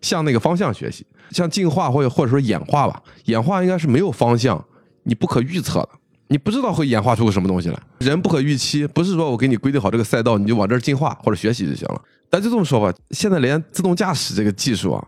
[0.00, 4.62] 向那个方向学习，像进化或者或者说演化吧，演化应该是没有方向，
[5.04, 5.88] 你不可预测的，
[6.28, 7.80] 你不知道会演化出个什么东西来。
[7.98, 12.00] 人不可预期，不是说我给你规定好这个赛道，你就往这儿进化或者学习就行了。
[12.28, 15.02] 但就这么说吧，现在连自动驾驶这个技术啊，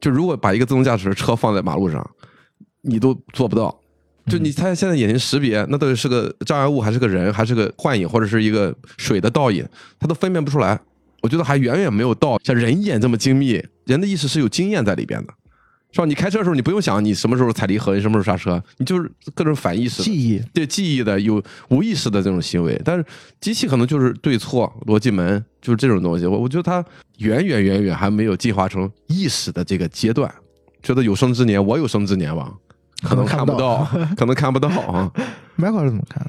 [0.00, 2.08] 就如果把一个自动驾驶的车放在马路上，
[2.82, 3.76] 你都做不到。
[4.26, 9.66] 就你他现在眼睛识别，那到底是个障碍物，还是个人，还是个幻影，或者是一个水的倒影，
[9.98, 10.78] 他都分辨不出来。
[11.22, 15.34] 我觉得还远远没有到像人眼这么精密，人的意识是有经验在里边的，
[15.92, 16.06] 是吧？
[16.06, 23.04] 你开车的时候，你不用想你什么时候踩离合，你什么时候刹车，你就是各种反意识记忆对记忆的有无意识的这种行为，但是
[23.40, 26.24] 机器可能就是对错逻辑门，就是这种东西。
[26.26, 26.84] 我我觉得它
[27.18, 30.32] 远远远远还没有进化成意识的这个阶段。
[30.82, 32.50] 觉得有生之年，我有生之年吧，
[33.02, 33.84] 可能看不到，
[34.16, 35.10] 可能看不到 啊。
[35.58, 36.26] Michael 是怎么看？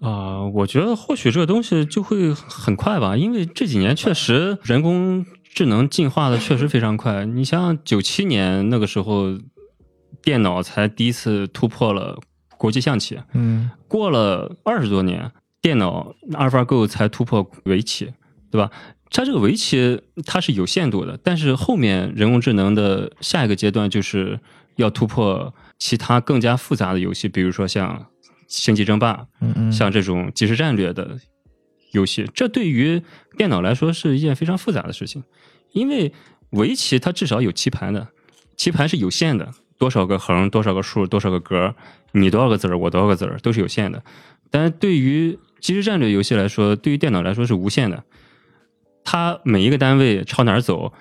[0.00, 7.24] 啊、我觉得或许这个东西就会很快吧，因为这几年确实人工智能进化的确实非常快。
[7.24, 9.38] 你像九七年那个时候，
[10.20, 12.18] 电脑才第一次突破了
[12.58, 18.12] 国际象棋，嗯过了二十多年，电脑 AlphaGo 才突破围棋，
[18.50, 18.70] 对吧？
[19.10, 24.40] 它这个围棋它是有限度的，但是后面人工智能的下一个阶段就是
[24.76, 27.98] 要突破其他更加复杂的游戏，比如说像
[28.46, 31.18] 《星际争霸》，嗯嗯，像这种即时战略的
[31.92, 33.02] 游戏，这对于
[33.36, 35.22] 电脑来说是一件非常复杂的事情，
[35.72, 36.12] 因为
[36.50, 38.08] 围棋它至少有棋盘的，
[38.56, 41.74] 棋盘是有限的，多少个横，多少个竖，多少个格，
[42.12, 44.02] 你多少个子儿，我多少个子儿，都是有限的。
[44.50, 48.04] 但是对于即时战略游戏来说，对于电脑来说是无限的，
[49.02, 50.92] 它每一个单位朝哪儿走，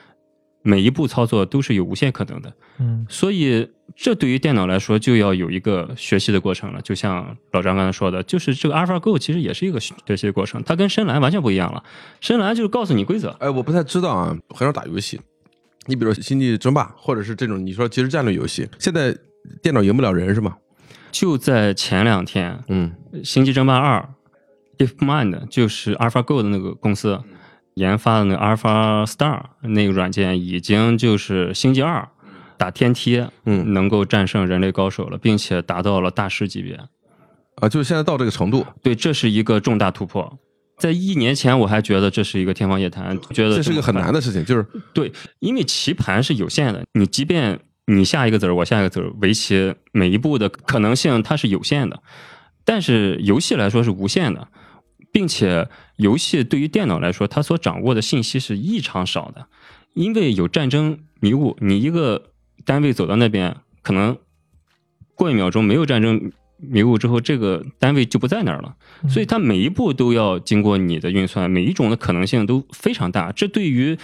[0.61, 2.53] 每一步操作都是有无限可能的。
[2.79, 6.81] 嗯所以这对于电脑来说就要有一个学习的过程了。
[6.81, 11.83] 就像老张刚才说的，就是这个 AlphaGo 其实也是一个学习的过程，它跟深蓝完全不一样了。
[12.19, 15.19] 深蓝就是告诉你规则，哎，我不太知道啊，很少打游戏。
[15.87, 19.15] 你比如说《星际争霸》，或者是这种你说即时战略游戏，现在
[19.61, 20.57] 电脑赢不了人是吗？
[21.11, 24.07] 就在前两天，嗯，《星际争霸二》
[24.85, 27.19] ，DeepMind 就是 AlphaGo 的那个公司
[27.73, 32.07] 研发的那个 Alpha Star 那个软件，已经就是星际二
[32.61, 36.79] 打天梯，嗯能够战胜人类高手了，并且达到了大师级别。
[37.55, 40.37] 啊，就是现在到这个程度，对，这是一个重大突破。
[40.77, 44.13] 在一年前，我还觉得这是一个天方夜谭，觉得这是个很难的。
[44.13, 52.03] 的事情，就是对，因为棋盘是有限的，你即便你下一个子儿，我下一个子儿，围棋每一步的可能性它是有限的，
[52.63, 54.47] 但是游戏来说是无限的，
[55.11, 59.47] 并且游戏对于电脑来说，它所掌握的信息是异常少的，
[59.95, 62.30] 因为有战争迷雾，你一个
[62.65, 64.17] 单位走到那边，可能
[65.15, 68.75] 过一秒钟没有战争迷雾之后，这个单位就不在那儿了。
[69.09, 73.31] 所以它每一步都要经过你的运算，每一种的可能性都非常大。
[73.31, 73.97] 这对于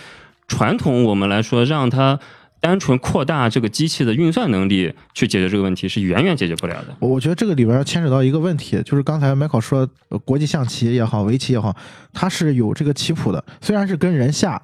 [0.47, 2.19] 传统我们来说，让它
[2.59, 6.95] 单纯扩大这个机器的运算能力去解决这个问题，是远远解决不了的。
[6.99, 11.75] 我我觉得这个里边牵扯到一个问题，就是刚才 Michael 说，呃国际象棋也好，围棋也好，
[12.13, 14.61] 它是有这个棋谱的，虽然是跟人下，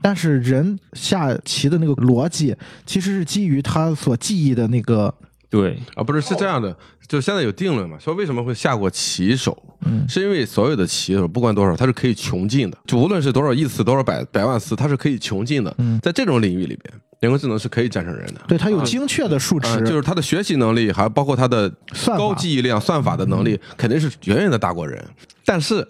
[0.00, 5.14] 但是人下棋的那个逻辑其实是基于他所记忆的那个，
[5.50, 6.76] 对，啊，不是是这样的，
[7.08, 15.74] 就现在有定论嘛，说为什么会下过棋手，嗯是因为所有的棋手不管多少，他是可以穷尽的，就无论是多少亿次、多少百百万次，他是可以穷尽的。
[15.78, 18.40] 嗯在这种领域里边，人工智能是可以战胜人的。
[18.48, 21.72] 对它有精确的数值，啊，就是它的学习能力，还包括它的
[22.06, 25.02] 高记忆量、算法的能力，肯定是远远的大过人。
[25.44, 25.86] 但是，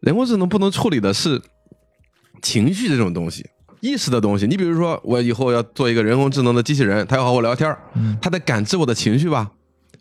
[0.00, 1.40] 人工智能不能处理的是
[2.42, 3.44] 情绪这种东西。
[3.80, 7.78] 意识的东西，你比如说，我以后要做一个人工智能的机器人，它要和我聊天儿，
[8.18, 9.50] 它得感知我的情绪吧？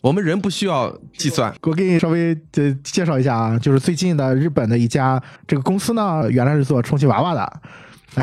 [0.04, 7.62] 我们人不需要计算，我给你稍微呃介绍一下啊，就是最近的日本的一家这个公司呢，原来是做充气娃娃的，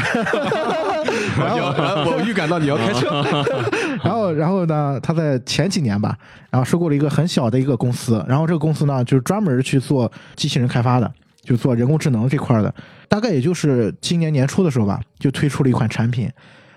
[1.39, 1.57] 然后
[2.05, 3.24] 我预感到你要开车，
[4.05, 6.14] 然后然后呢，他在前几年吧，
[6.51, 11.11] 然后收购了一个很小的一个公司，然后这个公司呢就是专门去做机器人开发的，
[11.41, 12.74] 就做人工智能这块的，
[13.09, 16.31] 大概也就是今年年初的时候吧，就推出了一款产品，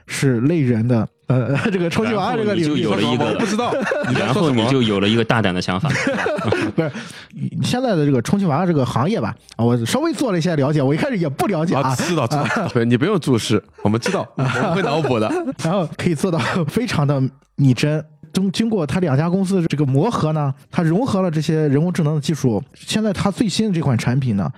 [0.07, 3.73] 是类人的呃 这个充气娃娃这个领域有了一个我不知道
[4.17, 4.49] 然后。
[4.51, 5.89] 你就有了一个大胆的想法。
[6.75, 6.91] 不是
[7.63, 15.31] 现在的这个充气娃娃这个行业吧，啊，我稍微做了一些了解，我一开始也不了解啊，啊，知道知道，对你不用注释，我们知道，我们会脑补的。
[15.63, 17.21] 然后可以做到非常的
[17.55, 18.03] 拟真。
[18.33, 22.61] 经经过它两家公司的这个磨合呢，它融合了这些人工智能的技术。
[22.73, 24.49] 现在它最新的这款产品呢，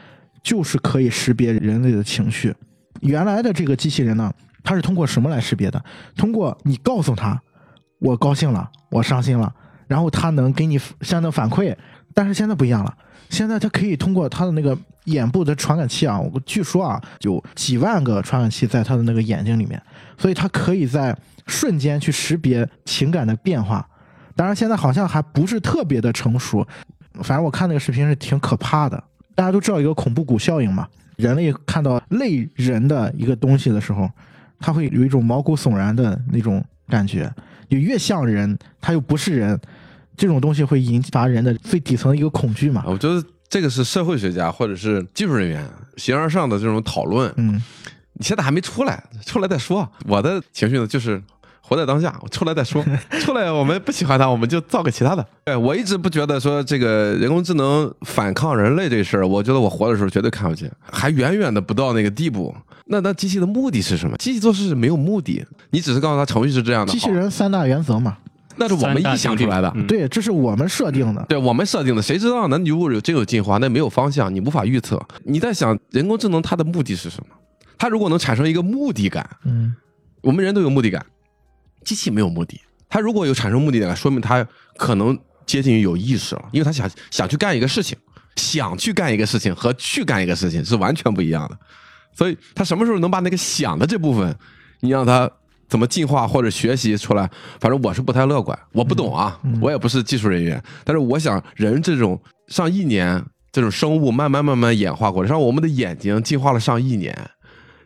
[0.43, 2.53] 就是可以识别人类的情绪。
[3.01, 4.31] 原来的这个机器人呢，
[4.65, 5.81] 它是通过什么来识别的？
[6.17, 7.41] 通过你告诉他
[7.99, 9.53] 我高兴了，我伤心了，
[9.87, 11.73] 然后他能给你相应的反馈。
[12.13, 12.97] 但是现在不一样了，
[13.29, 19.81] 现在它可以通过它的那个眼部的传感器啊，我据说啊有几万个传感器在它的那个眼睛里面，
[20.17, 23.85] 所以它可以在瞬间去识别情感的变化。
[24.35, 26.65] 当然，现在好像还不是特别的成熟，
[27.21, 29.01] 反正我看那个视频是挺可怕的。
[29.35, 30.87] 大家都知道一个恐怖谷效应嘛，
[31.17, 34.09] 人类看到类人的一个东西的时候，
[34.65, 37.31] 他会有一种毛骨悚然的那种感觉，
[37.69, 39.59] 就越像人，他又不是人，
[40.17, 42.83] 这种东西会引发人的最底层的一个恐惧嘛。
[42.87, 45.63] 我觉得这个是社会学家或者是技术人员
[45.97, 47.61] 形而上的这种讨论，嗯，
[48.13, 49.87] 你现在还没出来，出来再说。
[50.07, 51.21] 我的情绪呢，就是
[51.67, 52.85] 活在当下，我出来再说。
[53.21, 55.25] 出来我们不喜欢它，我们就造个其他的。
[55.43, 62.55] 对我一直不觉得说这个人工智能反抗人类这事儿，我觉得我活的时候绝对看不见，还远远的不到那个地步。
[62.85, 64.15] 那那机器的目的是什么？
[64.17, 66.91] 机器做事是没有目的，你只是告诉他程序是这样的。
[66.91, 68.17] 机器，人三大原则嘛，
[68.57, 69.71] 那是我们臆想出来的。
[69.75, 71.25] 嗯对，这是我们设定的。
[71.27, 72.59] 对我们设定的，谁知道呢？
[72.59, 75.01] 你如果有真有进化，那没有方向，你无法预测。
[75.23, 77.35] 你在想人工智能它的目的是什么？
[77.77, 79.75] 它如果能产生一个目的感，嗯，
[80.21, 81.03] 我们人都有目的感，
[81.85, 82.59] 机器没有目的。
[82.89, 84.45] 它如果有产生目的的，说明它
[84.77, 87.97] 可能接近于有意识了，因为它想想去干一个事情，
[88.35, 91.57] 想去干一个事情和去干一个事情是完全不一样的。
[92.13, 94.35] 所以它什么时候能把那个想的这部分，
[94.79, 95.29] 你让它
[95.67, 97.29] 怎么进化或者学习出来？
[97.59, 103.21] 反正我是不太乐观，我不懂啊，我也不是技术人员，但是我想人这种上亿年
[103.51, 107.13] 这种生物慢慢慢慢演化过来，像我们的眼睛进化了上亿年，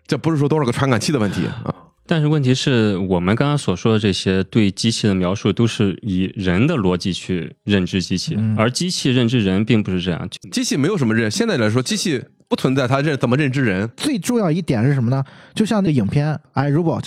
[0.06, 1.74] 这不是说多少个传感器的问题啊。
[2.12, 10.28] 但是问题是我们刚刚所说的这些对机器的描述，都是以人的逻辑去认知机器，嗯而机器认知人并不是这样。
[10.52, 13.88] 机器没有什么认，现在来说，机器不存在它认怎么认知人。
[13.96, 15.24] 最重要一点是什么呢？
[15.54, 17.04] 就像那影片《I Robot》，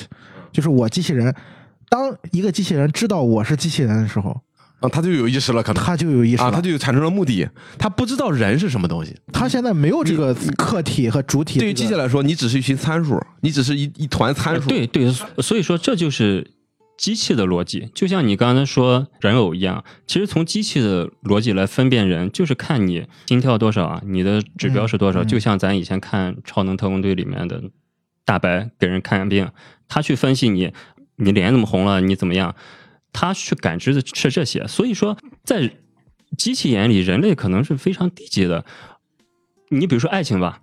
[0.53, 1.35] 就是我机器人。
[1.89, 4.41] 当一个机器人知道我是机器人的时候，
[4.83, 6.45] 啊，他就有意识了，可能他就有意识了。
[6.45, 9.17] 啊，它就产生了目的，他不知道人是什么东西。
[9.33, 11.59] 他现在没有这个客体和主体。
[11.59, 14.69] 对于机器来说，你只是一群参数，你只是一一团参数。
[14.69, 16.51] 对对，所以说这就是
[16.99, 19.83] 机器的逻辑，就像你刚才说人偶一样。
[20.07, 25.25] 其实从机器的逻辑来分辨人，就是看你心跳多少啊，你的指标是多少。
[25.25, 27.63] 就像咱以前看《超能特工队》里面的
[28.25, 29.49] 大白给人看病，
[29.89, 30.73] 他去分析你，
[31.17, 32.55] 你脸怎么红了，你怎么样，
[33.13, 34.67] 他去感知的是这些。
[34.67, 35.71] 所以说，在
[36.37, 38.65] 机器眼里，人类可能是非常低级的。
[39.69, 40.61] 你比如说爱情吧，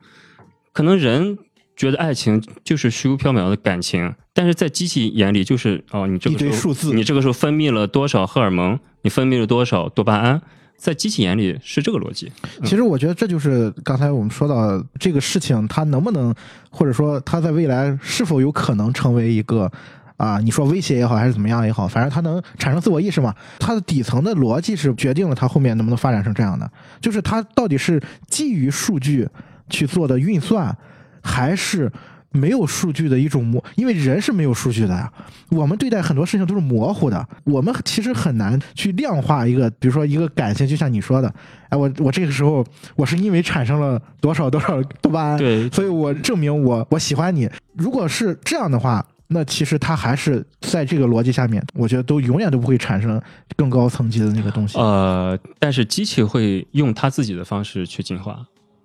[0.73, 1.37] 可能人
[1.75, 10.41] 觉得爱情就是虚无缥缈的感情，但是在机器眼里就是哦，你这个一堆时候数字你这个时候分泌了多少荷尔蒙，你分泌了多少多巴胺，
[10.75, 12.31] 在机器眼里是这个逻辑。
[12.63, 16.33] 其实我觉得这就是刚才我们说到这个事情，它能不能，
[16.69, 19.71] 或者说它在未来是否有可能成为一个
[20.19, 23.33] 啊，你说威胁也好，还是怎么样也好，反正它能产生自我意识嘛。
[23.57, 29.25] 它的底层的逻辑是决定了它后面能不能发展成这样的，就是它到底是基于数据
[29.69, 30.77] 去做的运算，
[31.23, 31.89] 还是
[32.31, 33.63] 没有数据的一种模？
[33.75, 35.09] 因为人是没有数据的呀，
[35.51, 41.33] 我们对待很多事情都是模糊的，我们其实很难去量化一个，比如说一个感情，就像你说的，
[41.69, 42.61] 哎，我我这个时候
[42.97, 47.49] 我是因为产生了多少多少多巴胺，对所以我证明我我喜欢你。
[47.73, 53.21] 如果是这样的话，那其实它还是在这个逻辑下面，我觉得都永远都不会产生
[53.55, 54.77] 更高层级的那个东西。
[54.79, 58.43] 呃，但是机器会用它自己的方式去进化，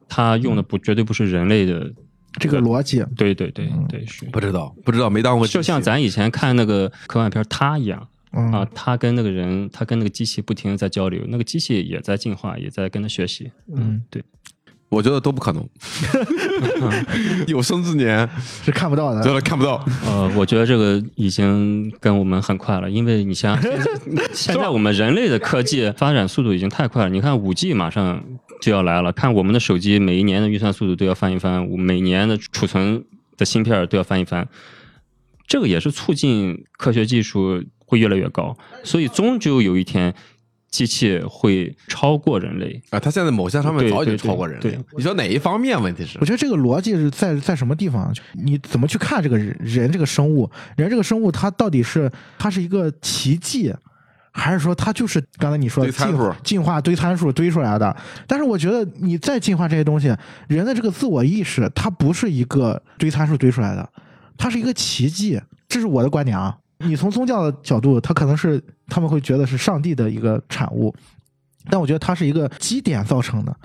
[0.09, 1.90] 它用的不绝对不是人类的。
[2.40, 4.24] 这个逻辑，对对对嗯对，是。
[4.26, 5.47] 不知道，不知道，没当过。
[5.47, 13.51] 就像咱以前看那个科幻片儿《它》一样嗯啊，他跟那个人，他跟那个机器不停的在交流，那个机器也在进化，也在跟他学习。
[13.72, 14.20] 嗯，对，
[14.95, 15.68] 我觉得都不可能。
[17.47, 18.28] 有生之年，
[18.62, 19.34] 是看不到真的。
[19.34, 19.84] 的看不到。
[20.07, 27.11] 呃，我觉得这个已经跟我们很快了，因为你像 现在现在我们人类的科技发展速度已经太快了。
[27.11, 28.22] 你看五 G 马上
[28.61, 33.05] 就要来了，看我们的手机每一年的运算速度都要翻一翻，每年的储存
[33.36, 34.47] 的芯片都要翻一翻，
[35.47, 40.14] 这个也是促进科学技术会越来越高，所以终究有一天。
[40.75, 44.83] 机器会超过人类，啊，它现在某些方面早已经超过人类了。
[44.97, 45.81] 你说哪一方面？
[45.81, 48.12] 问题是我觉得这个逻辑是在在什么地方？
[48.33, 50.51] 你怎么去看这个人人这个生物？
[50.77, 53.72] 人这个生物，它到底是它是一个奇迹，
[54.33, 57.97] 还是说它就是刚才你说的进堆参数进化堆参数堆出来的？
[58.27, 60.12] 但是我觉得你再进化这些东西，
[60.49, 63.89] 人的这个自我意识，它不是一个堆参数堆出来的，
[64.37, 65.41] 它是一个奇迹。
[65.68, 66.59] 这是我的观点啊。
[66.79, 70.95] 你从宗教的角度，它可能是他们会觉得是上帝的一个产物，
[71.70, 73.57] 但我觉得它是一个基点造成的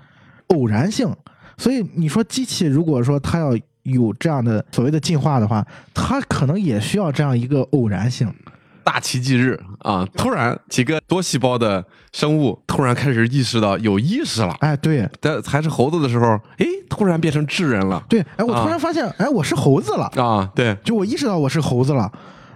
[0.47, 1.13] 偶然性。
[1.57, 3.51] 所以你说机器如果说它要
[3.83, 8.33] 有这样的所谓的进化的话，它可能也需要这样一个偶然性。
[8.81, 10.03] 大奇迹日啊！
[10.15, 16.25] 突然几个多细胞的生物突然开始意识到有意识了，哎，对但还是猴子的时候，
[16.57, 20.49] 哎，突然变成智人了对，哎，我突啊然发现，哎，我是猴子了，啊！
[20.55, 22.11] 对，就我意识到我是猴子了。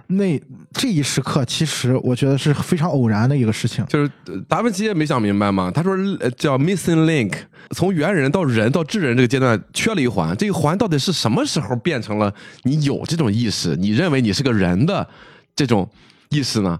[0.06, 0.40] 那
[0.72, 3.84] 这一时刻，其实我觉得是非常偶然的一个事情。
[3.86, 5.70] 就是呃达芬奇也没想明白嘛。
[5.70, 7.32] 他说呃叫 missing link，
[7.70, 12.32] 从猿人到人到智人这个阶段缺了一环，这一环到底是什么时候变成了
[12.64, 15.08] 你有这种意识，你认为你是个人的
[15.56, 15.88] 这种
[16.28, 16.78] 意识呢？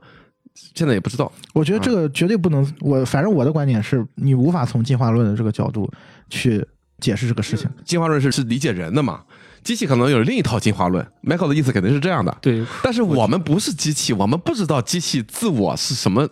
[0.75, 1.33] 现在也不知道。
[1.53, 5.91] 我觉得这个绝对不能，我反正我的观点是你无法从进化论的这个角度
[6.29, 6.65] 去
[7.01, 7.69] 解释这个事情。
[7.85, 9.23] 进化论是是理解人的嘛，
[9.65, 11.05] 机器可能有另一套进化论。
[11.23, 16.29] Michael 的意思肯定是这样的，对，但是我们不是机器，我们不知道机器自我是什么。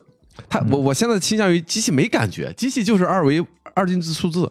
[0.48, 4.50] 他我我现在倾向于机器没感觉，机器就是二维二进制数字，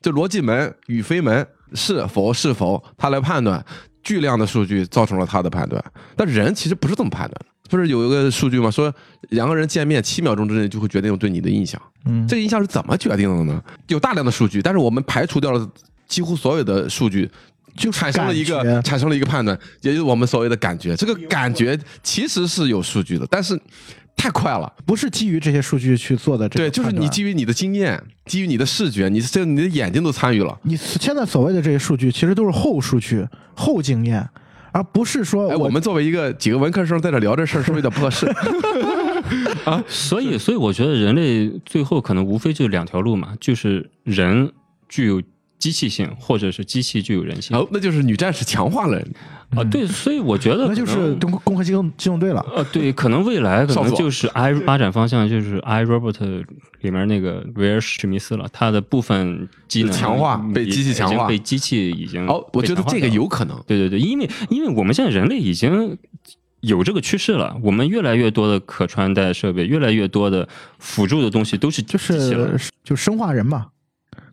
[0.00, 3.64] 就逻辑门与非门是否是否，它来判断
[4.02, 5.82] 巨量的数据造成了它的判断。
[6.16, 8.70] 但人其实不是这么判断的，不是有一个数据吗？
[8.70, 8.92] 说
[9.28, 11.80] 两个人见面七秒钟之内就会决定对你的印象。
[12.06, 13.62] 嗯，这个印象是怎么决定的呢？
[13.88, 15.68] 有大量的数据，但是我们排除掉了
[16.06, 17.30] 几乎所有的数据，
[17.78, 20.94] 就产生了一个产生了一个判断，也就是我们所谓的感觉。
[20.96, 23.58] 这个感觉其实是有数据的，但是
[24.16, 24.70] 太快了。
[24.84, 30.58] 不是基于这些数据去做的这个对，就是你基于你的经验，基于你的视觉，你这你的眼睛都参与了。
[30.64, 34.28] 你现在所谓的这些数据，其实都是后数据、后经验，
[34.72, 38.26] 而不是说哎，我们作为一个几个文科生在这聊这事儿，是不是有点不合适？
[39.64, 44.50] 啊所以，所以我觉得人类最后可能无非就两条路嘛，就是人
[44.88, 45.20] 具有
[45.58, 47.56] 机器性，或者是机器具有人性。
[47.56, 49.02] 哦，那就是女战士强化了。
[49.56, 52.44] 啊，对，所以我觉得那就可能是攻攻壳机动机动队了。
[52.54, 56.44] 呃，对，可能未来可能就是 i 发展方向就是 i robot
[56.82, 63.58] 里面那个威尔史密斯了，它的部分机能强化被已机器强化被机器已经哦，我被觉得这个有可能。
[63.66, 65.96] 对对对，因为因为我们现在人类已经
[66.60, 70.46] 有这个趋势了，我们越来越多的可穿戴设备，越来越多的
[70.78, 73.68] 辅助的东西都是就是就生化人嘛。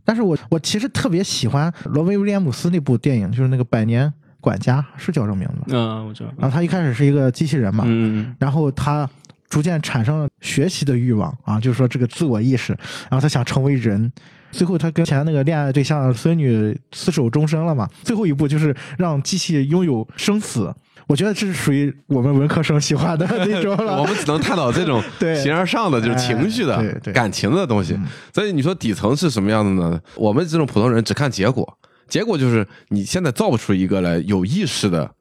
[0.06, 5.66] 但是我我其实特别喜欢罗威威廉姆斯那部电影，就是那个《百年管家》，是叫这个名字吗？
[5.70, 9.10] 嗯、我知道，然后他一开始是一个机器人嘛，嗯，然后他
[9.50, 12.72] 逐渐产生了学习的欲望啊，就是说这个自我意识，
[13.10, 14.12] 然后他想成为人。
[14.52, 17.90] 最后他跟前那个恋爱对象孙女厮守终生了嘛。
[18.04, 20.74] 最后一步就是让机器拥有生死。
[21.08, 24.02] 我觉得这是属于我们文科生喜欢的 那种了。
[24.02, 27.98] 我们只能探讨这种 对形而上的，就是情绪的、哎对对感情的东西。
[28.34, 30.00] 所以你说底层是什么样的呢？
[30.16, 31.78] 我们这种普通人只看结果，
[32.08, 35.12] 结果就是你现在造不出一个来有意识的。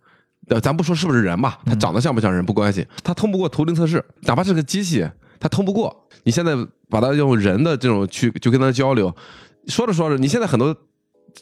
[0.49, 5.09] 呃，咱不说是不是人吧，他长得像不像人不关系，他通不过图灵测试，哪怕是个机器，
[5.41, 6.07] 他通不过。
[6.24, 6.55] 你现在
[6.91, 9.14] 把他用人的这种去就跟他交流，
[9.68, 10.76] 说着说着，你现在很多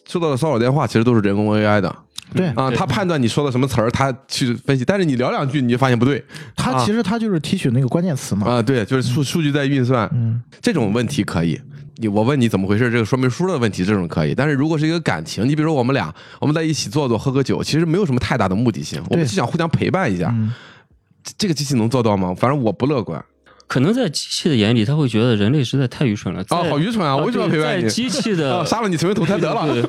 [0.06, 1.92] 收到的骚扰电话其实都是人工 AI 的，
[2.34, 6.24] 对啊，他判断你说的什么词儿，他去分析，但是你聊两句你就发现不对
[6.56, 8.46] 他其实他就是提取那个关键词嘛。
[8.46, 11.60] 啊，对，就是数数据在运算，嗯，这种问题可以。
[11.96, 20.30] 你我问你怎么回事，这个说明书的问题这种可以，但是如果是一个感情，你比如说我们俩我们在一起坐坐喝个酒，其实没有什么太大的目的性，我们对只想互相陪伴一下。
[20.34, 20.52] 嗯
[21.24, 22.34] 这这个机器能做到吗？
[22.36, 23.24] 反正我不乐观。
[23.68, 26.40] 可能在机器的眼里，他会觉得人类实在太愚蠢了。
[26.40, 27.16] 啊，在好愚蠢啊！
[27.16, 27.82] 我为什么要陪伴你？
[27.82, 29.88] 在机器的啊杀了你成为投胎得了。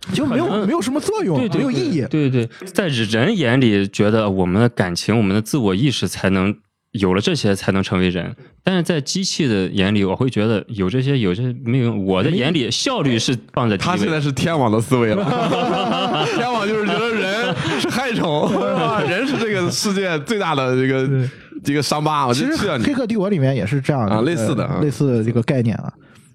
[0.00, 2.06] 对就没有没有什么作用，对对没有意义。
[2.08, 6.54] 对对，在人眼里，觉得我们的感情、我们的自我意识才能
[6.92, 8.34] 有了这些，才能成为人。
[8.62, 11.94] 但是在机器的眼里，我会觉得有这些，有这些没有。
[11.94, 15.24] 我的眼里，效率是放在第一位他现在是天网的思维了，
[16.36, 21.28] 天网就是觉得人是害虫， 是吧人是这个世界最大的这个
[21.64, 22.26] 这个伤疤。
[22.26, 25.92] 我其实《就需要你黑客帝国》里面也是这样的啊类似的啊呃类似的这个概念啊。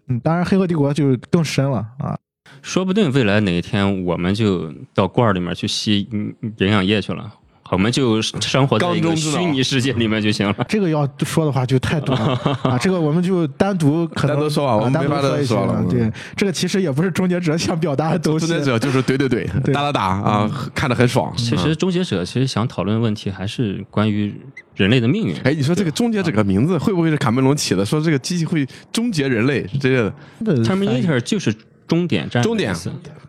[0.09, 2.17] 嗯，当然，《黑客帝国》就更深了啊。
[2.63, 7.29] 说不定未来哪一天，我们就到罐儿里面去吸嗯营养液去了，
[7.69, 10.55] 我们就生活在一个虚拟世界里面就行了。
[10.69, 18.57] 这个要说的话就太多了 啊，这个我们就单独可能 单独说啊我们单没法独说一些了嗯对，这个其实也不是终结者想表达的东西终。
[18.57, 21.33] 结者就是怼怼怼，对打打打啊，看着很爽。
[21.35, 24.33] 其实终结者其实想讨论的问题还是关于
[24.75, 25.35] 人类的命运。
[25.43, 27.85] 哎，你说这个终结者的名字会不会是卡梅隆起的？
[27.85, 30.13] 说这个机器会终结人类之类的。
[30.45, 31.53] 的 Terminator 就是
[31.87, 32.73] 终点站终点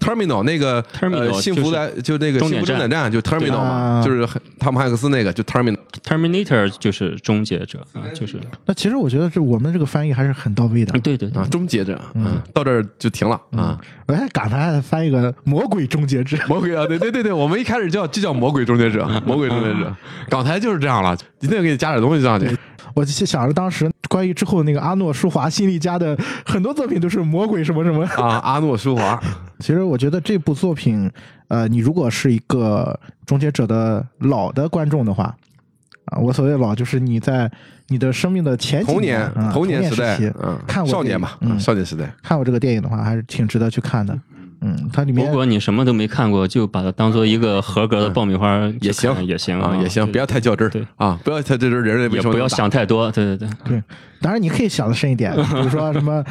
[0.00, 4.26] Terminal 那个 Terminal 呃幸福的就那个幸终点福终点站就 Terminal 嘛，啊就是
[4.58, 5.78] 汤姆汉克斯那个就 Terminal。
[6.04, 10.92] Terminator 就是终结者啊，就是那其实我觉得这我们这个翻译还是很到位的。
[11.00, 13.78] 对对对啊，终结者，嗯，到这儿就停了啊。
[14.06, 16.36] 我还赶他还翻一个魔鬼终结者。
[16.46, 19.94] 魔鬼啊，对对对对，我们一开始叫就叫魔鬼终结者，魔鬼终结者，
[20.28, 22.46] 港台就是这样了，一定要给你加点东西上去。
[22.94, 26.16] 我就想着当时关于之后那个阿诺舒华辛利加的
[26.46, 28.04] 很多作品都是魔鬼什么什么。
[28.16, 29.20] 啊，阿诺舒华，
[29.58, 31.10] 其实我觉得这部作品，
[31.48, 35.34] 呃，你如果是一个终结者的老的观众的话，
[36.06, 37.50] 啊，我所谓老就是你在
[37.88, 42.08] 你的生命的前几童年啊童年时期，嗯，看过这个少年吧，嗯，少年时代。
[42.22, 44.16] 看过这个电影的话，还是挺值得去看的。
[44.64, 53.10] 嗯，它里面如果你什么都没看过，就把它当做一个合格的爆米花也行也行啊，也行，不要太较真对儿啊，不要太较真儿，人类为也不要想太多。
[53.12, 53.82] 对对对，对，
[54.22, 56.24] 当然你可以想的深一点， 比如说什么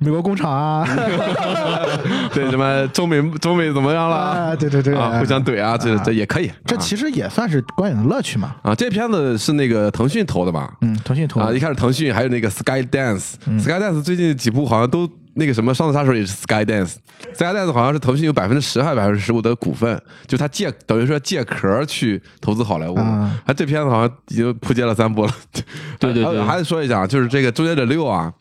[0.00, 0.86] 美国工厂啊，
[2.32, 6.46] 对什么中美中美怎么样了啊，对对对，啊，互相怼啊，这这也可以。
[6.46, 8.54] 啊这其实也算是观影的乐趣嘛。
[8.62, 10.72] 啊，这片子是那个腾讯投的吧？
[10.82, 23.40] 嗯，腾讯投啊，一开始腾讯还有那个 Sky Dance，Sky 嗯 Dance 最近几部好像都那个什么，上次杀手也是 Sky Dance，Sky Dance 好像是腾讯有百分之十还是百分之十五的股份，就他借等于说借壳去投资好莱坞，啊。
[23.46, 25.32] 他这片子好像已经扑街了三部了。
[25.98, 26.40] 对对对。
[26.40, 28.32] 还还得说一下，就是这个《终结者六》啊，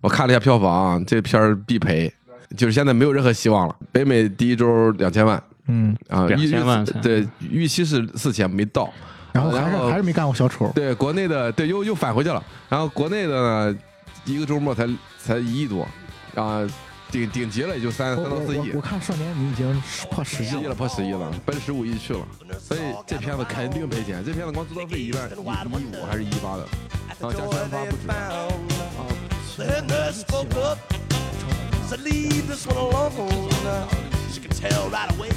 [0.00, 2.12] 我看了一下票房啊，这片儿必赔，
[2.56, 3.76] 就是现在没有任何希望了。
[3.92, 5.42] 北美第一周两千万。
[5.72, 8.92] 嗯，啊，预2000万对预期是四千没到，
[9.30, 10.68] 然后还是还是没干过小丑。
[10.74, 13.78] 对国内的对又又返回去了，然后国内的呢
[14.24, 14.88] 一个周末才
[15.22, 15.86] 才一亿多，
[16.34, 16.66] 啊
[17.10, 22.24] 顶顶级了也就三三到四亿我看少年你已经破十亿了十亿了破十亿了，奔十五亿去了，
[22.60, 26.68] 所以这片子肯定赔钱，这片子光制作费一万一一五还是一八的，
[27.18, 28.06] 然后加宣发不止。
[29.56, 30.78] The head nurse spoke up,
[31.88, 33.10] said, Leave this one alone.
[34.32, 35.30] She could tell right away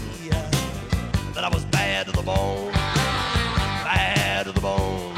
[1.34, 2.72] that I was bad to the bone.
[3.84, 5.12] Bad to the bone.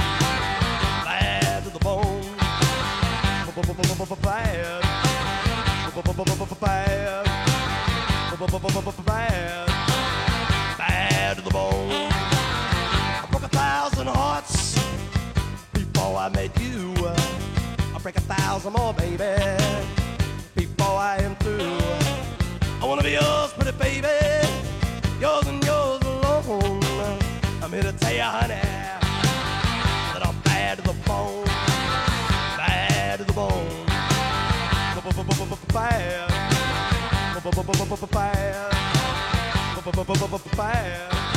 [6.15, 7.25] Bad.
[9.05, 9.67] Bad.
[10.77, 11.35] Bad.
[11.35, 11.91] To the bone.
[11.91, 14.75] I broke a thousand hearts
[15.73, 16.93] before I met you.
[17.93, 19.17] I'll break a thousand more, baby,
[35.75, 36.25] fire.
[38.07, 38.75] fast.
[40.55, 41.34] fire!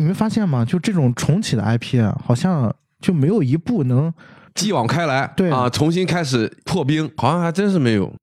[0.00, 0.64] 你没发现吗？
[0.64, 4.12] 就这种重启的 IP 啊，好像就没有一部能
[4.54, 8.10] 继往开来，对啊，重新开始破冰，好像还真是没有。